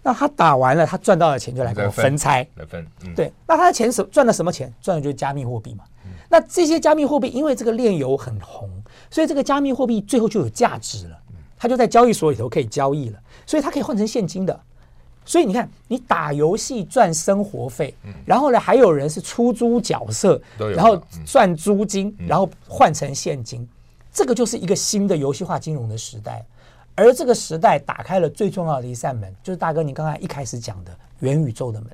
[0.07, 3.33] 那他打完了，他赚到的钱就来给我分拆，来分，嗯、对。
[3.47, 4.71] 那他的钱是赚了什么钱？
[4.83, 5.85] 赚的就是加密货币嘛。
[6.05, 8.69] 嗯、那这些加密货币，因为这个炼油很红，
[9.11, 11.19] 所以这个加密货币最后就有价值了。
[11.57, 14.61] 它就在交易所里头可以交易了，所以它可以换成现金的。
[15.25, 23.69] 所以你看，你打游戏赚生活费，嗯、然后呢，还有人是出租角色，然后赚租金，嗯、然后换成现金，嗯、
[24.15, 26.43] 这个就是一个新的游戏化金融的时代。
[26.95, 31.91] 而这个时代打开了最重要的一扇门，就是大哥你刚才一开始讲的元宇宙的门。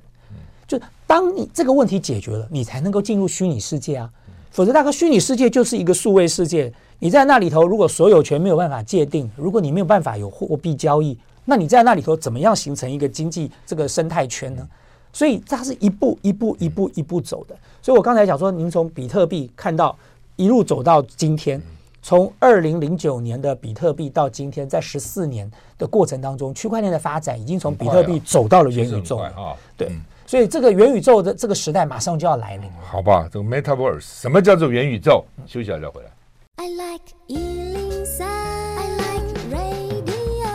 [0.68, 4.09] 就当你这个问题解决了，你才能够进入虚拟世界啊。
[4.50, 14.68] 否则，大哥，虚拟世界就是一个数位世界，你在那里头，如果所有权没有办法界定，如果你没有办法有货币交易，那你在那里头怎么样形成一个经济这个生态圈呢？
[15.12, 17.56] 所以它是一步一步一步一步走的。
[17.80, 19.96] 所以我刚才讲说，您从比特币看到
[20.37, 21.61] 一路走到今天。
[22.03, 29.55] 从二零零九年的比特币到今天，在十四年的过程当中，区块链的发展已经从比特币走到了元宇宙啊。
[29.77, 32.77] 对，嗯、所以这个元宇宙的这个时代马上就要来临了。
[32.83, 35.25] 好吧，这个 Metaverse 什么叫做元宇宙？
[35.47, 36.11] 休息一下再回来。
[36.57, 40.49] I like 103, I like radio。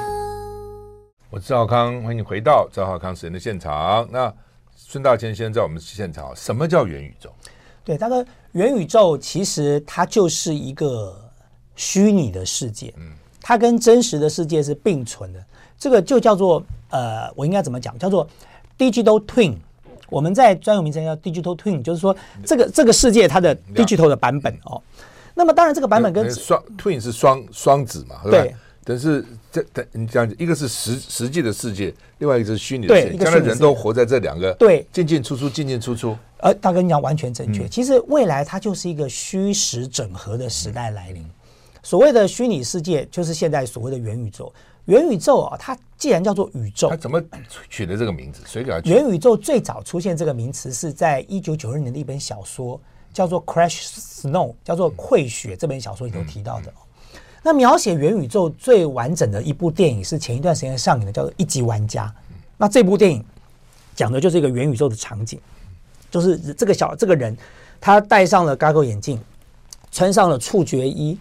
[1.30, 4.08] 我是赵少康，欢迎你回到赵浩康时间的现场。
[4.12, 4.34] 那
[4.76, 7.30] 孙大千先生在我们现场，什么叫元宇宙？
[7.84, 11.22] 对，大哥，元宇宙其实它就是一个。
[11.76, 12.94] 虚拟的世界，
[13.42, 15.44] 它跟真实的世界是并存的。
[15.78, 17.98] 这个就叫做呃，我应该怎么讲？
[18.00, 18.28] 叫做
[18.78, 19.56] digital twin。
[20.10, 24.82] 我们在专有名称叫 digital twin，就是说这个这个世界它的 digital 的版本哦。
[25.34, 28.22] 那么当然，这个版本跟双 twin 是双双子嘛？
[28.24, 28.56] 对。
[28.88, 33.18] 但是这等你讲，一个是实实际的世界，另外一个是虚拟的世界。
[33.18, 36.16] 将来人都活在这两个对进进出出进进出出。
[36.38, 37.68] 呃，大哥，你讲完全正确。
[37.68, 41.26] 其实未来它就是一个虚实整合的时代来临。
[41.86, 44.52] 所谓的虚拟世界，就是现在所谓的元宇宙。
[44.86, 47.22] 元宇宙啊，它既然叫做宇宙，它怎么
[47.70, 48.42] 取的这个名字？
[48.48, 48.80] 谁给它？
[48.90, 52.82] 元宇宙最早出现这个名词是在一九九二年的一本小说，
[53.14, 56.74] 叫做《Crash Snow》，叫做《溃雪》这本小说里头提到的。
[57.44, 62.08] 那描写元宇宙最完整的一部电影是前一段时间上映的，叫做《一级玩家》。
[62.58, 63.24] 那这部电影
[63.96, 65.40] 讲的就是一个元宇宙的场景，
[66.10, 67.38] 就是这个小这个人，
[67.80, 69.22] 他戴上了 g a g g l e 眼镜，
[69.92, 71.16] 穿上了触觉衣。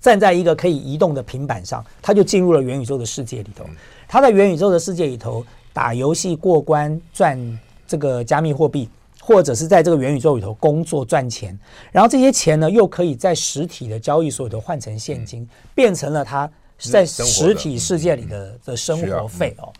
[0.00, 3.64] 站在一个可以移动的平板上，他就进入了元宇宙的世界里头。
[4.08, 7.38] 他在元宇宙的世界里头打游戏过关赚
[7.86, 8.88] 这个加密货币，
[9.20, 11.58] 或者是在这个元宇宙里头工作赚钱。
[11.92, 19.72] 然后这些钱呢，又可以在实体的交易所里头换成现金，变成了他在实体世界里的的生活费哦。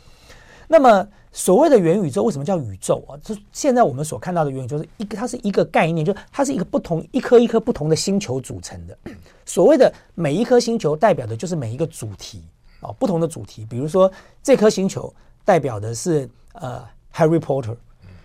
[0.68, 1.07] 那么。
[1.37, 3.12] 所谓的元宇宙为什么叫宇宙啊？
[3.22, 8.99] 就现在我们所看到的元宇宙是一个，它是一个概念，就它是一个不同一颗一颗不同的星球组成的。
[9.44, 12.42] 所谓的每一颗星球代表的就是每一个主题
[12.81, 13.66] 啊，不同的主题。
[13.68, 14.11] 比如说
[14.42, 15.12] 这颗星球
[15.44, 17.77] 代表的是呃 Harry Potter，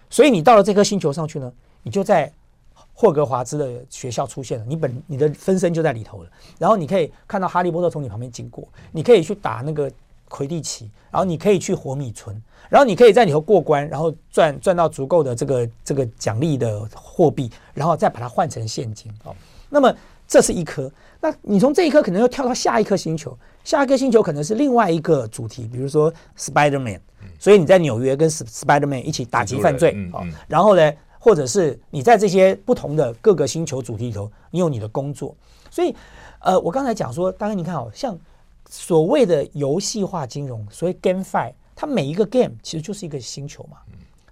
[0.10, 1.52] 所以你到了这颗星球上去呢，
[1.84, 2.32] 你就在
[2.94, 6.30] 霍格华兹的学校出现了，你本你的分身就在里头了。
[6.58, 9.92] 然后你可以看到哈利波特从你旁边经过，你可以去打那个
[10.30, 12.42] 魁地奇，然后你可以去活米村。
[12.72, 19.36] 然后你可以在里头过关，然后赚赚到足够的这个这个奖励的货币，然后再把它换成现金哦。
[19.70, 19.94] 那么
[20.26, 27.02] 这是一颗，那你从这一颗可能又跳到下一颗星球，下一颗星球可能是另外一个主题，比如说 Spider-Man，
[27.38, 30.26] 所以你在纽约跟 Spider-Man 一起打击犯罪哦。
[30.48, 35.36] 然后呢，或者是你在这些不同的各个星球主题里头，你有你的工作。
[35.70, 35.94] 所以，
[36.40, 38.18] 呃，我刚才讲说，大概你看哦，像
[38.70, 41.52] 所谓的游戏化金融，所谓 GameFi。
[41.82, 43.78] 它每一个 game 其实就是一个星球嘛，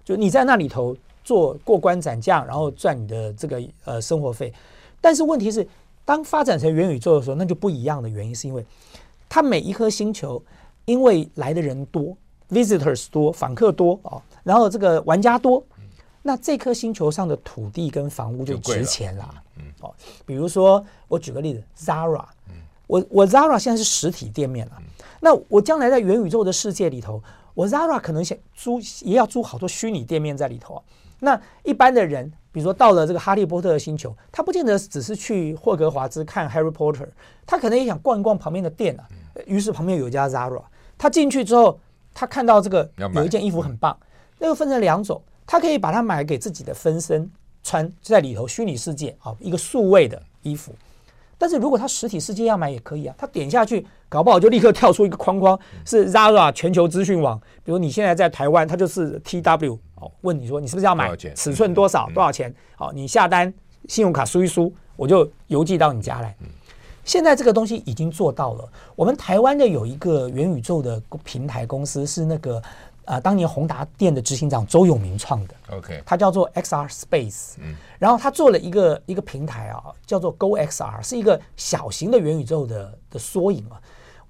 [0.04, 4.54] 就你在那里头做过关斩将，然后赚你的这个呃生活费。
[5.00, 5.66] 但是问题是，
[6.04, 8.64] 当发展成元宇宙的时候，那就不一样的原因是因为
[9.28, 10.40] 它每一颗星球
[10.84, 12.16] 因为来的人多
[12.50, 15.60] ，visitors 多，访客多哦，然后这个玩家多，
[16.22, 19.42] 那这颗星球上的土地跟房屋就值钱啦。
[19.56, 19.92] 嗯，哦，
[20.24, 22.24] 比如说我举个例子，Zara，
[22.86, 24.74] 我我 Zara 现在是实体店面了。
[25.22, 27.22] 那我将来在元宇宙的世界里头，
[27.54, 30.82] 我 Zara 可能想租，也要租好多虚拟店面在里头啊。
[31.20, 37.06] 那一般的人，比如说到了这个哈利波特的星球，他不见得只是去霍格华兹看 Harry Potter，
[37.46, 39.04] 他可能也想逛一逛旁边的店啊。
[39.46, 40.62] 于是旁边有一家 Zara，
[40.96, 41.78] 他进去之后，
[42.14, 43.96] 他看到这个有一件衣服很棒，
[44.38, 47.30] 那个分成两种，他可以把它买给自己的分身
[47.62, 50.72] 穿在里头虚拟世界啊，一个数位的衣服。
[51.36, 57.40] 但是如果他实体世界要买也可以啊，他点下去，搞不好就立刻跳出一个框框，是 Zara 全球资讯网。
[57.64, 62.52] 比如你现在在台湾，它就是 TW 哦，问你说你是不是要买，尺寸多少，多少钱？
[62.74, 63.50] 好，你下单，
[63.88, 66.36] 信用卡输一输，我就邮寄到你家来。
[67.04, 68.68] 现在这个东西已经做到了。
[68.94, 72.60] 我们台湾的有一个元宇宙的平台公司是那个。
[73.06, 83.80] 啊、呃，当年宏达电的执行长周永明创的，OK，他叫做 XR Space，嗯，然后他做了一个一个平台啊，叫做 Go XR，是一个小型的元宇宙的的缩影啊。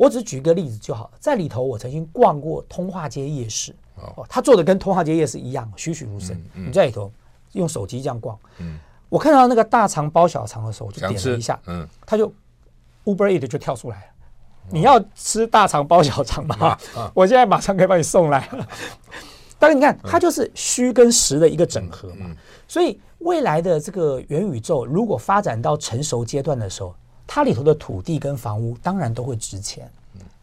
[0.01, 6.35] 我只举个例子就好了，在里头我曾经逛过通化街夜市，哦，他做的跟通化街夜市一样，栩栩如生。
[6.35, 7.13] 嗯嗯、你在里头
[7.53, 8.79] 用手机这样逛，嗯，
[9.11, 12.33] 我看到那个大肠包小肠的时候，我就点了一下，嗯，他就
[13.05, 14.05] Uber Eat 就跳出来了。
[14.71, 16.57] 你要吃大肠包小肠吗？
[16.59, 18.49] 啊啊、 我现在马上可以帮你送来。
[19.59, 22.35] 但是你看，它就是虚跟实的一个整合嘛。
[22.67, 26.95] 所以未来的这个元宇宙，如果发展到成熟阶段的时候，
[27.33, 29.89] 它里头的土地跟房屋当然都会值钱。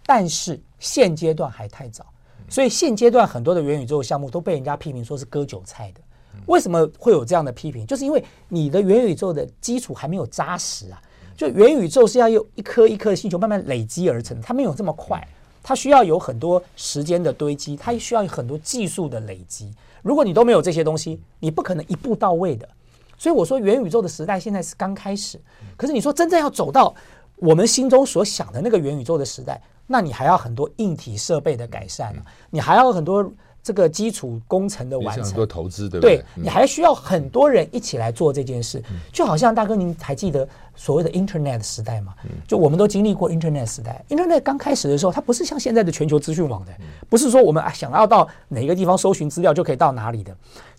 [0.06, 2.06] 但是现阶段还太早，
[2.48, 6.00] 所以现阶段很多的元宇宙项目都被人家批评说是割韭菜的。
[6.46, 7.86] 为什么会有这样的批评？
[7.86, 11.02] 就是因为你的元宇宙的基础还没有扎实啊。
[11.36, 15.22] 就元宇宙是要用一颗一颗星球慢慢累积而成，它没有这么快，
[15.62, 19.70] 它需要有很多时间的堆积，它需要有很多技术的累积。
[20.02, 22.70] 如果你都没有这些东西，你不可能一步到位的。
[23.18, 25.40] 所以我说元宇宙的时代现在是刚开始，
[25.76, 26.94] 可是你说真正要走到
[27.38, 32.16] 我们心中所想的那个元宇宙的时代，那你还要很多硬体设备的改善，
[32.50, 33.32] 你还要很多。
[33.64, 36.16] 这个基础工程的完成，很多投资，对不对？
[36.16, 42.14] 对，你还需要很多人一起来做这件事，就好像大哥，您还记得所谓的 Internet 时代吗？
[42.48, 44.02] 就我们都经历过 Internet 时代。
[44.08, 46.72] Internet 刚开始的时候，它不是像现在的全球资讯网的，
[47.10, 50.34] 不是说我们啊想要到哪个地方搜寻资料就可以到哪里的，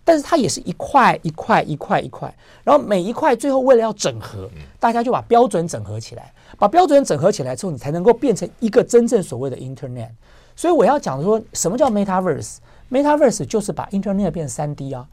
[0.09, 4.49] 但是它也是一块一块一块一块，然后每一块最后为了要整合，
[4.81, 10.09] 大家就把标准整合起来，把标准整合起来之后，你才能够变成一个真正所谓的 Internet。
[10.57, 15.07] 所以我要讲说，什么叫 Metaverse？Metaverse 就是把 Internet 变成三 D 啊！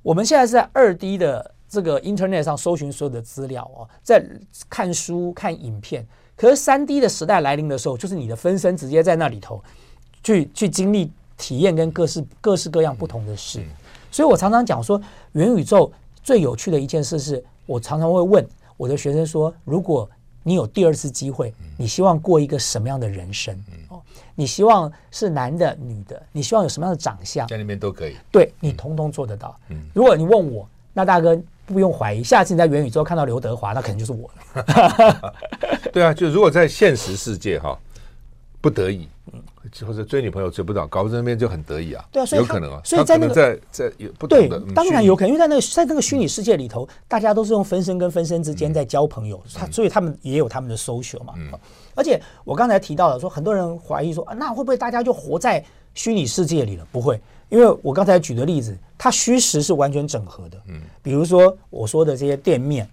[0.00, 4.24] 我们现在是在二 D 的这个 Internet 上搜寻所有的资料哦，在
[4.68, 6.06] 看书、看影片。
[6.36, 9.60] 可是三 D 的时代来临的时候，就是你的分身直接在那里头
[10.22, 13.60] 去去经历、体验跟各式各式各样不同的事。
[14.10, 15.00] 所以我常常讲说，
[15.32, 15.90] 元宇宙
[16.22, 18.46] 最有趣的一件事是，我常常会问
[18.76, 20.08] 我的学生说：如果
[20.42, 23.54] 你有第二次机会，你希望过一个什么样的人生？
[23.88, 24.00] 哦，
[24.34, 26.20] 你希望是男的、女的？
[26.32, 27.46] 你希望有什么样的长相？
[27.46, 28.16] 在那边都可以。
[28.32, 29.54] 对，你通通做得到。
[29.68, 35.32] 嗯，如果你问我，那大哥不用怀疑，下次你在元宇宙看到刘德华，那肯定就是我了。
[35.92, 37.78] 对啊，就如果在现实世界哈，
[38.60, 39.08] 不得已。
[39.32, 39.42] 嗯
[39.86, 42.04] 或者追女朋友追不到，搞不那边就很得意啊。
[42.10, 42.80] 对啊，所以有可能啊。
[42.84, 51.34] 所以在那个在在有不同的对，当然有可能，因为在那个在那个虚拟世界里头，大家都是用分身跟分身之间在交朋友，他所以他们也有他们的 social 嘛。
[51.94, 56.84] 而且我刚才提到了说，很多人怀疑说，那会不会大家就活在虚拟世界里了？
[56.90, 60.60] 不会，因为我刚才举的例子，它虚实是完全整合的。
[60.66, 62.88] 嗯，比如说我说的这些店面，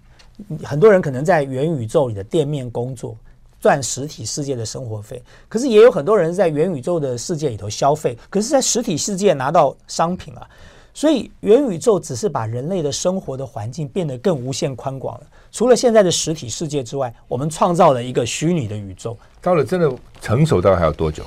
[0.62, 3.16] 很多人可能在元宇宙里的店面工作。
[3.60, 10.48] 赚实体世界的生活费，可是也有很多人在元宇宙的世界里头消费，可是，在实体世界拿到商品啊，
[10.94, 15.26] 所以元宇宙只是把人类的生活的环境变得更无限宽广了。
[15.50, 19.16] 除了现在的实体世界之外，我们创造了一个虚拟的宇宙。
[19.40, 21.24] 到了真的成熟，大概还要多久？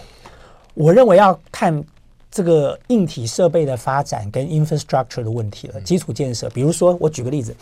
[0.73, 1.83] 我认为要看
[2.29, 6.49] 这个硬体设备的发展跟 infrastructure 的问题了，基础建设。
[6.51, 7.53] 比如说，我举个例子。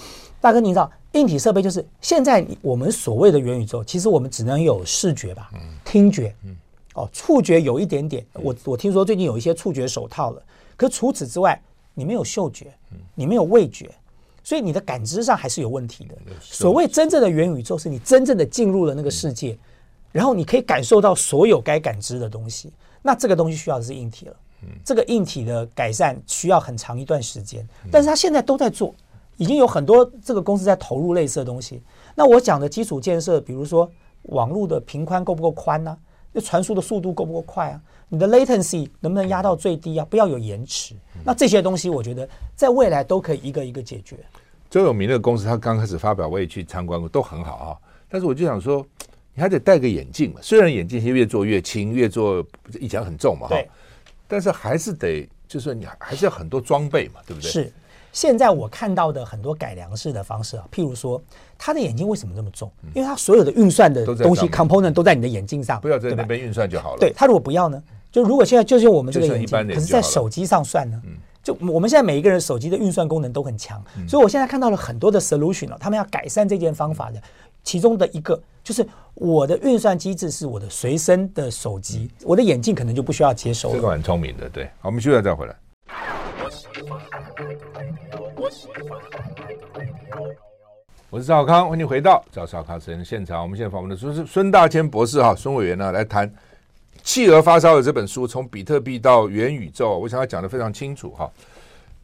[0.42, 5.52] 大哥，你知道硬体设备就是现在我们所谓的元宇宙，其实我们只能有视觉吧，
[5.84, 6.34] 听觉，
[6.94, 8.26] 哦，触觉有一点点。
[8.34, 10.42] 我我听说最近有一些触觉手套了，
[10.78, 11.60] 可除此之外，
[11.94, 12.74] 你没有嗅觉，
[13.16, 13.90] 你没有味觉，
[14.44, 16.16] 所以你的感知上还是有问题的。
[16.40, 19.58] 所谓真正的元宇宙，是你真正的进入了那个世界，
[20.12, 22.72] 然后你可以感受到所有该感知的东西。
[23.02, 24.36] 那这个东西需要的是硬体了，
[24.86, 28.94] 这个硬体的改善需要很长一段时间，但是他现在都在做。
[29.40, 31.82] 已经有很多这个公司在投入类似的东西。
[32.14, 33.90] 那我讲的基础建设，比如说
[34.24, 35.98] 网络的频宽够不够宽呢？
[36.34, 37.82] 那传输的速度够不够快啊？
[38.10, 40.06] 你的 latency 能不能压到最低啊？
[40.10, 40.94] 不要有延迟。
[41.24, 44.18] 那这些东西，我觉得在未来都可以一个一个解决。
[44.70, 47.78] 周永明那个公司，他刚开始发表，我也去参观过，都很好啊。
[48.10, 48.86] 但是我就想说，
[49.34, 50.40] 你还得戴个眼镜嘛。
[50.44, 52.46] 虽然眼镜现在越做越轻，越做
[52.80, 53.56] 以前很重嘛，哈。
[54.28, 57.50] 但是还是得，就是你还是要很多装备嘛，对不对？
[57.50, 57.74] 是。
[58.12, 61.22] 现在我看到的很多改良式的方式啊，譬如说，
[61.58, 62.72] 他的眼镜为什么这么重？
[62.94, 67.00] 因为他所有的运算的东西 component 都在你的眼镜上，不要在那边运算就好了。
[67.00, 67.82] 对，他如果不要呢？
[68.12, 71.00] 就如果现在就是我们这个眼镜，可是在手机上算呢？
[71.42, 77.22] 就我们现在每一个人手机的运算功能都很强，所以我现在看到了很多的 solution 哦，他们要改善这件方法的，
[77.64, 83.72] 其中的一个就是我的运算机制是我的随身的手机，我的眼镜可能就不需要接收。
[83.72, 84.66] 这个很聪明的，对。
[84.80, 85.56] 好，我们休息再回来。
[91.10, 93.42] 我是赵康，欢迎回到赵少康时间的现场。
[93.42, 96.30] 我们现在访问的是孙大千博士哈，孙委员呢来谈
[97.02, 101.32] 《企鹅发烧》的这本书，从比特币到元宇宙，我想要讲得非常清楚哈。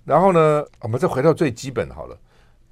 [0.06, 2.18] 然后呢，我们再回到最基本好了，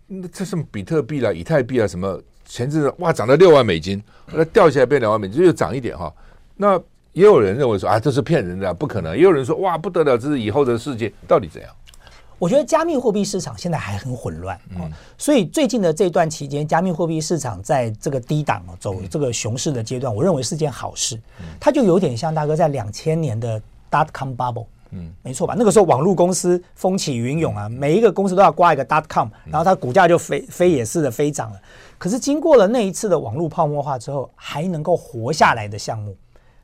[0.07, 2.21] 那这是比特币啦、以太币啊什么？
[2.45, 4.01] 前阵子哇涨了六万美金，
[4.31, 6.13] 后来掉下来变两万美金，又涨一点哈。
[6.55, 6.79] 那
[7.11, 9.15] 也有人认为说啊，这是骗人的，不可能。
[9.15, 11.69] 也有人说哇不得了，这是以后的世界，到底怎样？
[12.43, 21.17] 我觉得加密货币市场现在还很混乱，嗯，所以最近的这段期间，加密货币市场在这个低档走这个熊市的阶段，我认为是件好事。
[21.57, 25.55] 它就有点像大哥在两千年的 dot com bubble，嗯，没错吧？
[25.57, 31.57] 那个时候网络公司风起云涌啊，每一个公司都要挂一个 dot com，然后它股价就飞飞也似的飞涨了。
[31.97, 36.13] 可是经过了那一次的网络泡沫化之后，还能够活下来的项目，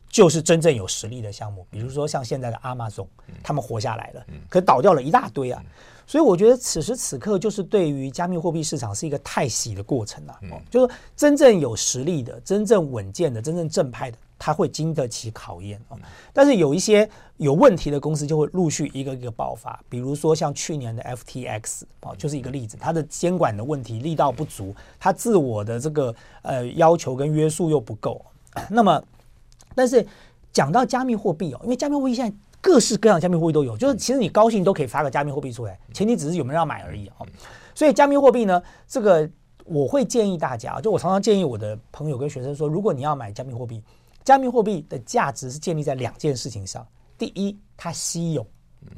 [0.09, 3.05] 就是真正有实力的项目，比如说像现在的 Amazon，
[3.43, 5.63] 他们活下来了，可倒掉了一大堆啊。
[6.07, 10.39] 所以我觉得此时此刻就是对于加密货币市场是一个太洗的过程啊。
[10.67, 15.95] 就是真正有实力的、真正稳健的、真正正派的，他会经得起考验啊。
[16.33, 17.07] 但是有一些
[17.37, 28.25] 有问题的公司就会陆续一个一个爆发，比如说像去年的 FTX 啊，就是一个例子，它的监管的问题力道不足，它自我的这个呃要求跟约束又不够。
[28.67, 28.99] 那么。
[29.75, 30.05] 但是
[30.51, 37.27] 讲到加密货币哦，因为加密货币现在各式各样的加密货币都有，就是其实你高兴都可以发个加密货币出来，前提只是有没有人要买而已哦。
[37.73, 39.29] 所以加密货币呢，这个
[39.63, 43.81] 我会建议大家，就我常常建议我的朋友跟学生说，如果你要买加密货币，
[44.25, 46.85] 加密货币的价值是建立在两件事情上：
[47.17, 48.45] 第一，它稀有，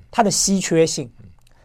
[0.09, 1.07] 它的稀缺性；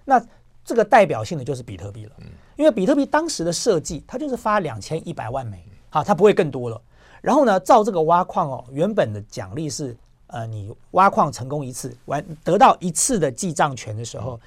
[0.05, 0.23] 那
[0.65, 2.13] 这个代表性的就是比特币了，
[2.57, 6.83] 因为比特币当时的设计，它就是发两千一百万枚，好，它不会更多了。
[7.27, 9.97] 然后呢，照这个挖矿哦，原本的奖励是，
[10.29, 14.39] 呃，你挖矿成功一次，完得到一次的记账权的时候，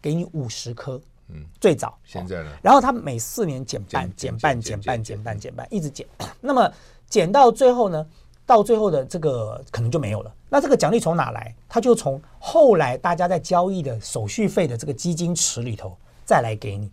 [0.00, 1.98] 给你五十颗，嗯，最早。
[2.04, 2.50] 现在呢？
[2.62, 6.06] 然后他每四年减半，减半，减半，减半，减半，一直减。
[6.40, 6.72] 那么
[7.08, 8.06] 减到最后呢，
[8.46, 10.32] 到最后的这个可能就没有了。
[10.48, 11.52] 那这个奖励从哪来？
[11.68, 15.92] 他就从后来大家在交易的手续费的这个基金池里头
[16.24, 16.88] 再来给你。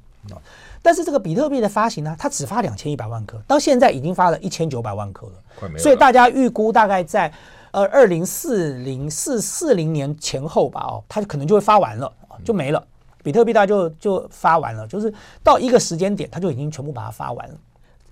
[0.81, 5.33] 但是这个比特币的发行呢，它只发两千一百万颗，到现在已经发了一千九百万颗了。
[5.77, 7.31] 所以大家预估大概在
[7.71, 12.11] 呃二零四零四四零年前后吧，哦，它可能就会发完了，
[12.43, 12.85] 就没了。
[13.23, 15.11] 比特币大概就就发完了，就是
[15.43, 17.55] 到一个时间点，它就已经全部把它发完了。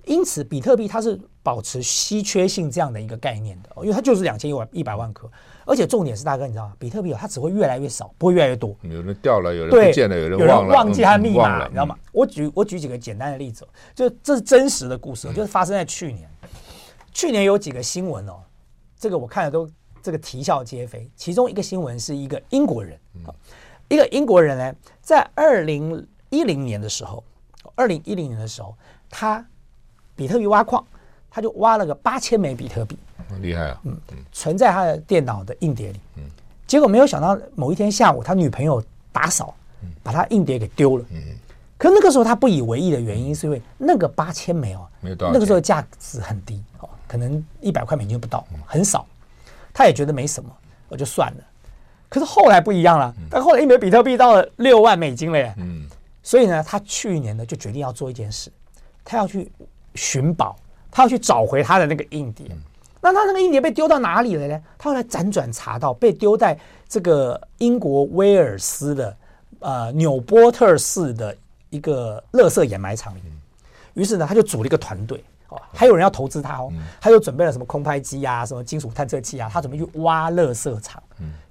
[0.05, 5.29] 因此，比特币它是保持稀缺性这样的一个概念的，因为它就是两千一百一百万颗，
[5.65, 6.73] 而且重点是大哥，你知道吗？
[6.77, 8.75] 比特币它只会越来越少，不会越来越多。
[8.81, 11.97] 有人掉了，有人不见了，有人忘了，忘记它密码，你知道吗？
[12.11, 16.29] 我举我举几个简单的例子，就这是真实的故事，就是发生在去年。
[17.11, 18.35] 去年有几个新闻哦，
[18.97, 19.69] 这个我看了都
[20.01, 21.09] 这个啼笑皆非。
[21.15, 22.99] 其中一个新闻是一个英国人，
[23.89, 27.23] 一个英国人呢，在二零一零年的时候，
[27.75, 28.75] 二零一零年的时候，
[29.09, 29.45] 他。
[30.15, 30.85] 比特币挖矿，
[31.27, 32.95] 他就挖了个八千枚比特币，
[33.41, 33.79] 厉害啊！
[33.83, 33.97] 嗯，
[34.31, 35.99] 存在他的电脑的硬碟里。
[36.17, 36.23] 嗯，
[36.67, 39.55] 结果没有想到某一天下午，他女朋友打扫，
[40.01, 41.05] 把他硬碟给丢了。
[41.11, 41.21] 嗯，
[41.77, 49.05] 可那个时候他不以为意的原因是因为那个八千枚哦，没有多少，那个时候价值很低哦，可能一百块美金不到，很少。
[49.73, 50.49] 他也觉得没什么，
[50.89, 51.43] 我就算了。
[52.09, 55.53] 可是后来不一样了，但后来一枚比特币到了六万美金了耶。
[55.57, 55.87] 嗯，
[56.21, 58.51] 所以呢，他去年呢就决定要做一件事，
[59.03, 59.51] 他要去。
[59.95, 60.55] 寻宝，
[60.89, 62.47] 他要去找回他的那个硬碟。
[63.11, 64.61] 那他那个硬碟被丢到哪里了呢？
[64.77, 69.17] 他后来辗转查到，被丢在这个英国威尔斯的
[69.59, 71.35] 呃纽波特市的
[71.69, 73.19] 一个垃圾掩埋场里。
[73.93, 81.03] 于是呢，他就组了一个团队哦，还有人要投资他哦，他又准备了什么空拍机啊，什么金属探测器啊，他准备去挖垃圾场。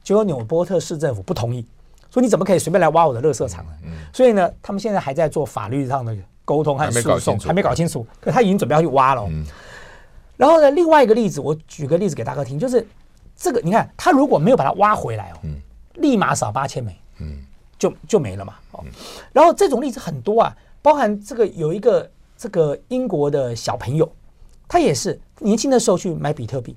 [0.03, 1.65] 结果纽波特市政府不同意，
[2.11, 3.73] 说你怎么可以随便来挖我的垃圾场呢？
[4.13, 6.17] 所以呢，他们现在还在做法律上的。
[6.45, 9.25] 沟通和诉讼还没搞清楚，可他已经准备要去挖了。
[10.43, 12.85] 然后呢，另外一个例子，我举个例子给大哥听，就是
[13.37, 15.39] 这个，你看他如果没有把它挖回来哦，
[15.95, 16.93] 立马少八千枚，
[17.79, 18.55] 就就没了嘛。
[18.73, 18.85] 哦，
[19.33, 24.13] 然后这种例子很多啊，包含这个有一个这个英国的小朋友，
[24.67, 26.77] 他也是年轻的时候去买比特币，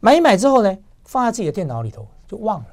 [0.00, 2.66] 买一买之后呢，放在自己的电脑里头就忘了，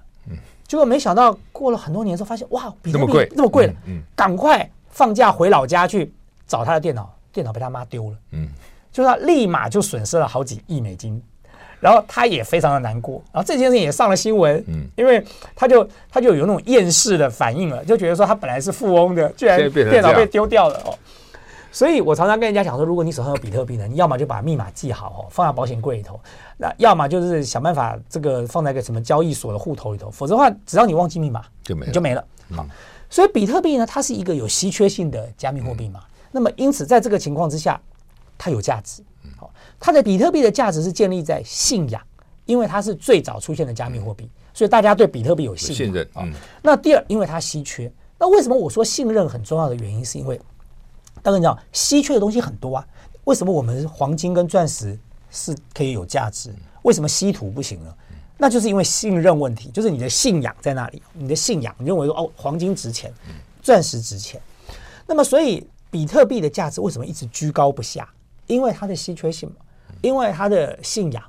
[0.65, 6.13] 结果没想到过了很多年之后，发现哇，比特币那么贵，这么贵了，嗯，赶快放假回老家去
[6.47, 8.47] 找他的电脑，电脑被他妈丢了，嗯，
[8.91, 11.21] 就是他立马就损失了好几亿美金。
[11.81, 15.23] 然后他也非常的难过，然后这件事情也上了新闻，嗯，因为
[15.55, 20.93] 他就他就有那种厌世的反应了，就觉得说他本来是富翁的，居然电脑被丢掉了哦。
[21.71, 26.19] 所以我常常跟人家讲说，如果你手上有比特币呢，你要么就把密码记好哦，放在保险柜里头，
[26.57, 32.21] 那要么就是想办法这个放在一个什么交易所的户头里头，否则的话，只要你忘记密码就没就没了。
[32.53, 32.65] 好，
[33.09, 37.79] 所以比特币呢，它是一个有稀缺性的加密货币嘛，那么因此在这个情况之下，
[38.39, 39.03] 它有价值。
[39.37, 42.01] 好，它的比特币的价值是建立在信仰。
[42.45, 46.27] 因为它是最早出现的加密货币，所以大家对比特币有信信任啊。
[46.63, 47.91] 那第二，因为它稀缺。
[48.17, 50.35] 那为什么我说信任很重要的原因，是因为
[51.21, 52.87] 大家你知道，稀缺的东西很多啊。
[53.25, 54.97] 为什么我们黄金跟钻石
[55.29, 56.51] 是可以有价值？
[56.81, 57.93] 为什么稀土不行呢？
[58.35, 61.03] 那就是因为信任问题，就是你的信仰在那里。
[61.13, 63.13] 你的信仰，你认为说哦，黄金值钱，
[63.61, 64.41] 钻石值钱。
[65.05, 68.09] 那么，所以比特币的价值为什么一直居高不下？
[68.50, 69.56] 因为它的稀缺性嘛，
[70.02, 71.24] 因为它的信仰。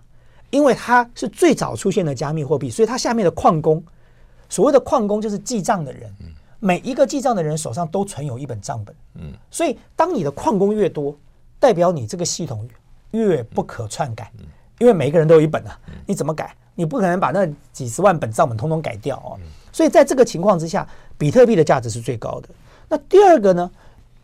[0.53, 3.81] 因为它是最早出现的加密货币，所以它下面的矿工，
[4.49, 6.13] 所谓的矿工就是记账的人，
[6.59, 11.17] 每一个记账的人手上都存有一本账本，嗯，所以当你的矿工越多，
[11.61, 12.69] 代表你这个系统
[13.13, 14.33] 越不可篡改，
[14.81, 16.53] 因为每一个人都有一本啊，你怎么改？
[16.75, 19.39] 你不可能把那几十万本账本通通改掉哦。
[19.71, 20.85] 所以在这个情况之下，
[21.17, 22.49] 比特币的价值是最高的。
[22.89, 23.71] 那第二个呢，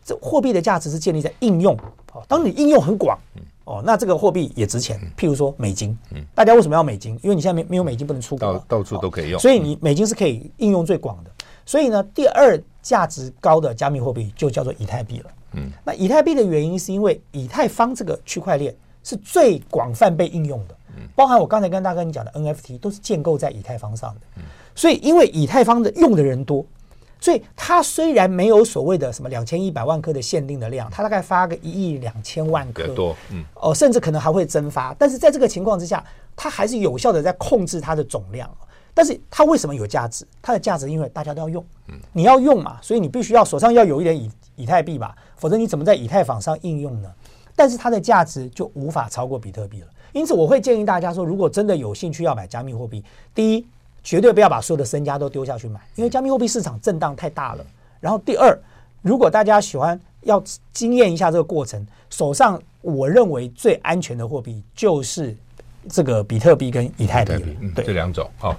[0.07, 1.75] 这货币的价值是建立在应用，
[2.13, 3.19] 哦，当你应用很广。
[3.65, 4.97] 哦，那这个货币也值钱。
[5.17, 7.19] 譬如说美金，嗯，大家为什么要美金？
[7.21, 11.31] 因为你现在没没有美金不能出国，到到处都可以用，所以你美金是可以应用最广的。
[11.65, 15.25] 所以呢，第二价值高的加密货币就叫做以太币了。
[15.51, 20.75] 嗯，那以太币的原因是因为以太坊这个区块链是最广泛被应用的，
[21.13, 24.41] 包含我刚才跟大哥你讲的 NFT 都是建构在以太坊上的。
[24.73, 26.65] 所以因为以太坊的用的人多。
[27.19, 34.95] 所以它虽然没有所谓的什么两千一百万颗的限定的量，它大概发个一亿两千万颗，多，嗯，哦，甚至可能还会增发。
[34.99, 36.03] 但是在这个情况之下，
[36.35, 38.49] 它还是有效的在控制它的总量。
[38.93, 40.25] 但是它为什么有价值？
[40.41, 47.11] 它的价值因为大家都要用，嗯，你要用嘛，所以你必须要手上要有一点以以太币吧，否则你怎么在以太坊上应用呢？
[47.55, 49.87] 但是它的价值就无法超过比特币了。
[50.13, 53.03] 因此，我会建议大家说，如果真的有兴趣要买加密货币，
[53.35, 53.67] 第一。
[54.07, 57.65] 绝对不要把所有的身家都丢下去买，因为加密货币市场震荡太大了。
[57.99, 58.57] 然后第二，
[59.01, 60.41] 如果大家喜欢要
[60.71, 65.35] 经验一下这个过程，手上我认为最安全的货币就是
[65.89, 68.31] 这个比特币跟以太币，嗯，对，这两种。
[68.37, 68.55] 好，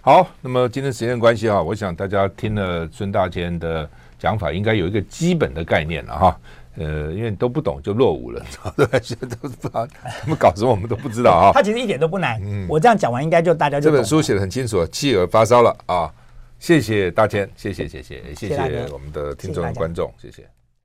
[0.00, 3.88] 好，那么今天时间关系啊，我想大家听了孙大千的
[4.18, 6.40] 讲法，应该有一个基本的概念了哈。
[6.76, 8.44] 呃，因为都不懂就落伍了，
[8.76, 11.50] 对，现在都不知道他们搞什么，我们都不知道啊。
[11.52, 16.12] 他其实一点都不难，嗯，我这样讲完，应该就大家就这本书写的很清楚，气儿发烧了啊！
[16.58, 20.46] 谢谢大千，谢谢谢谢谢谢我们的听众观众，谢谢。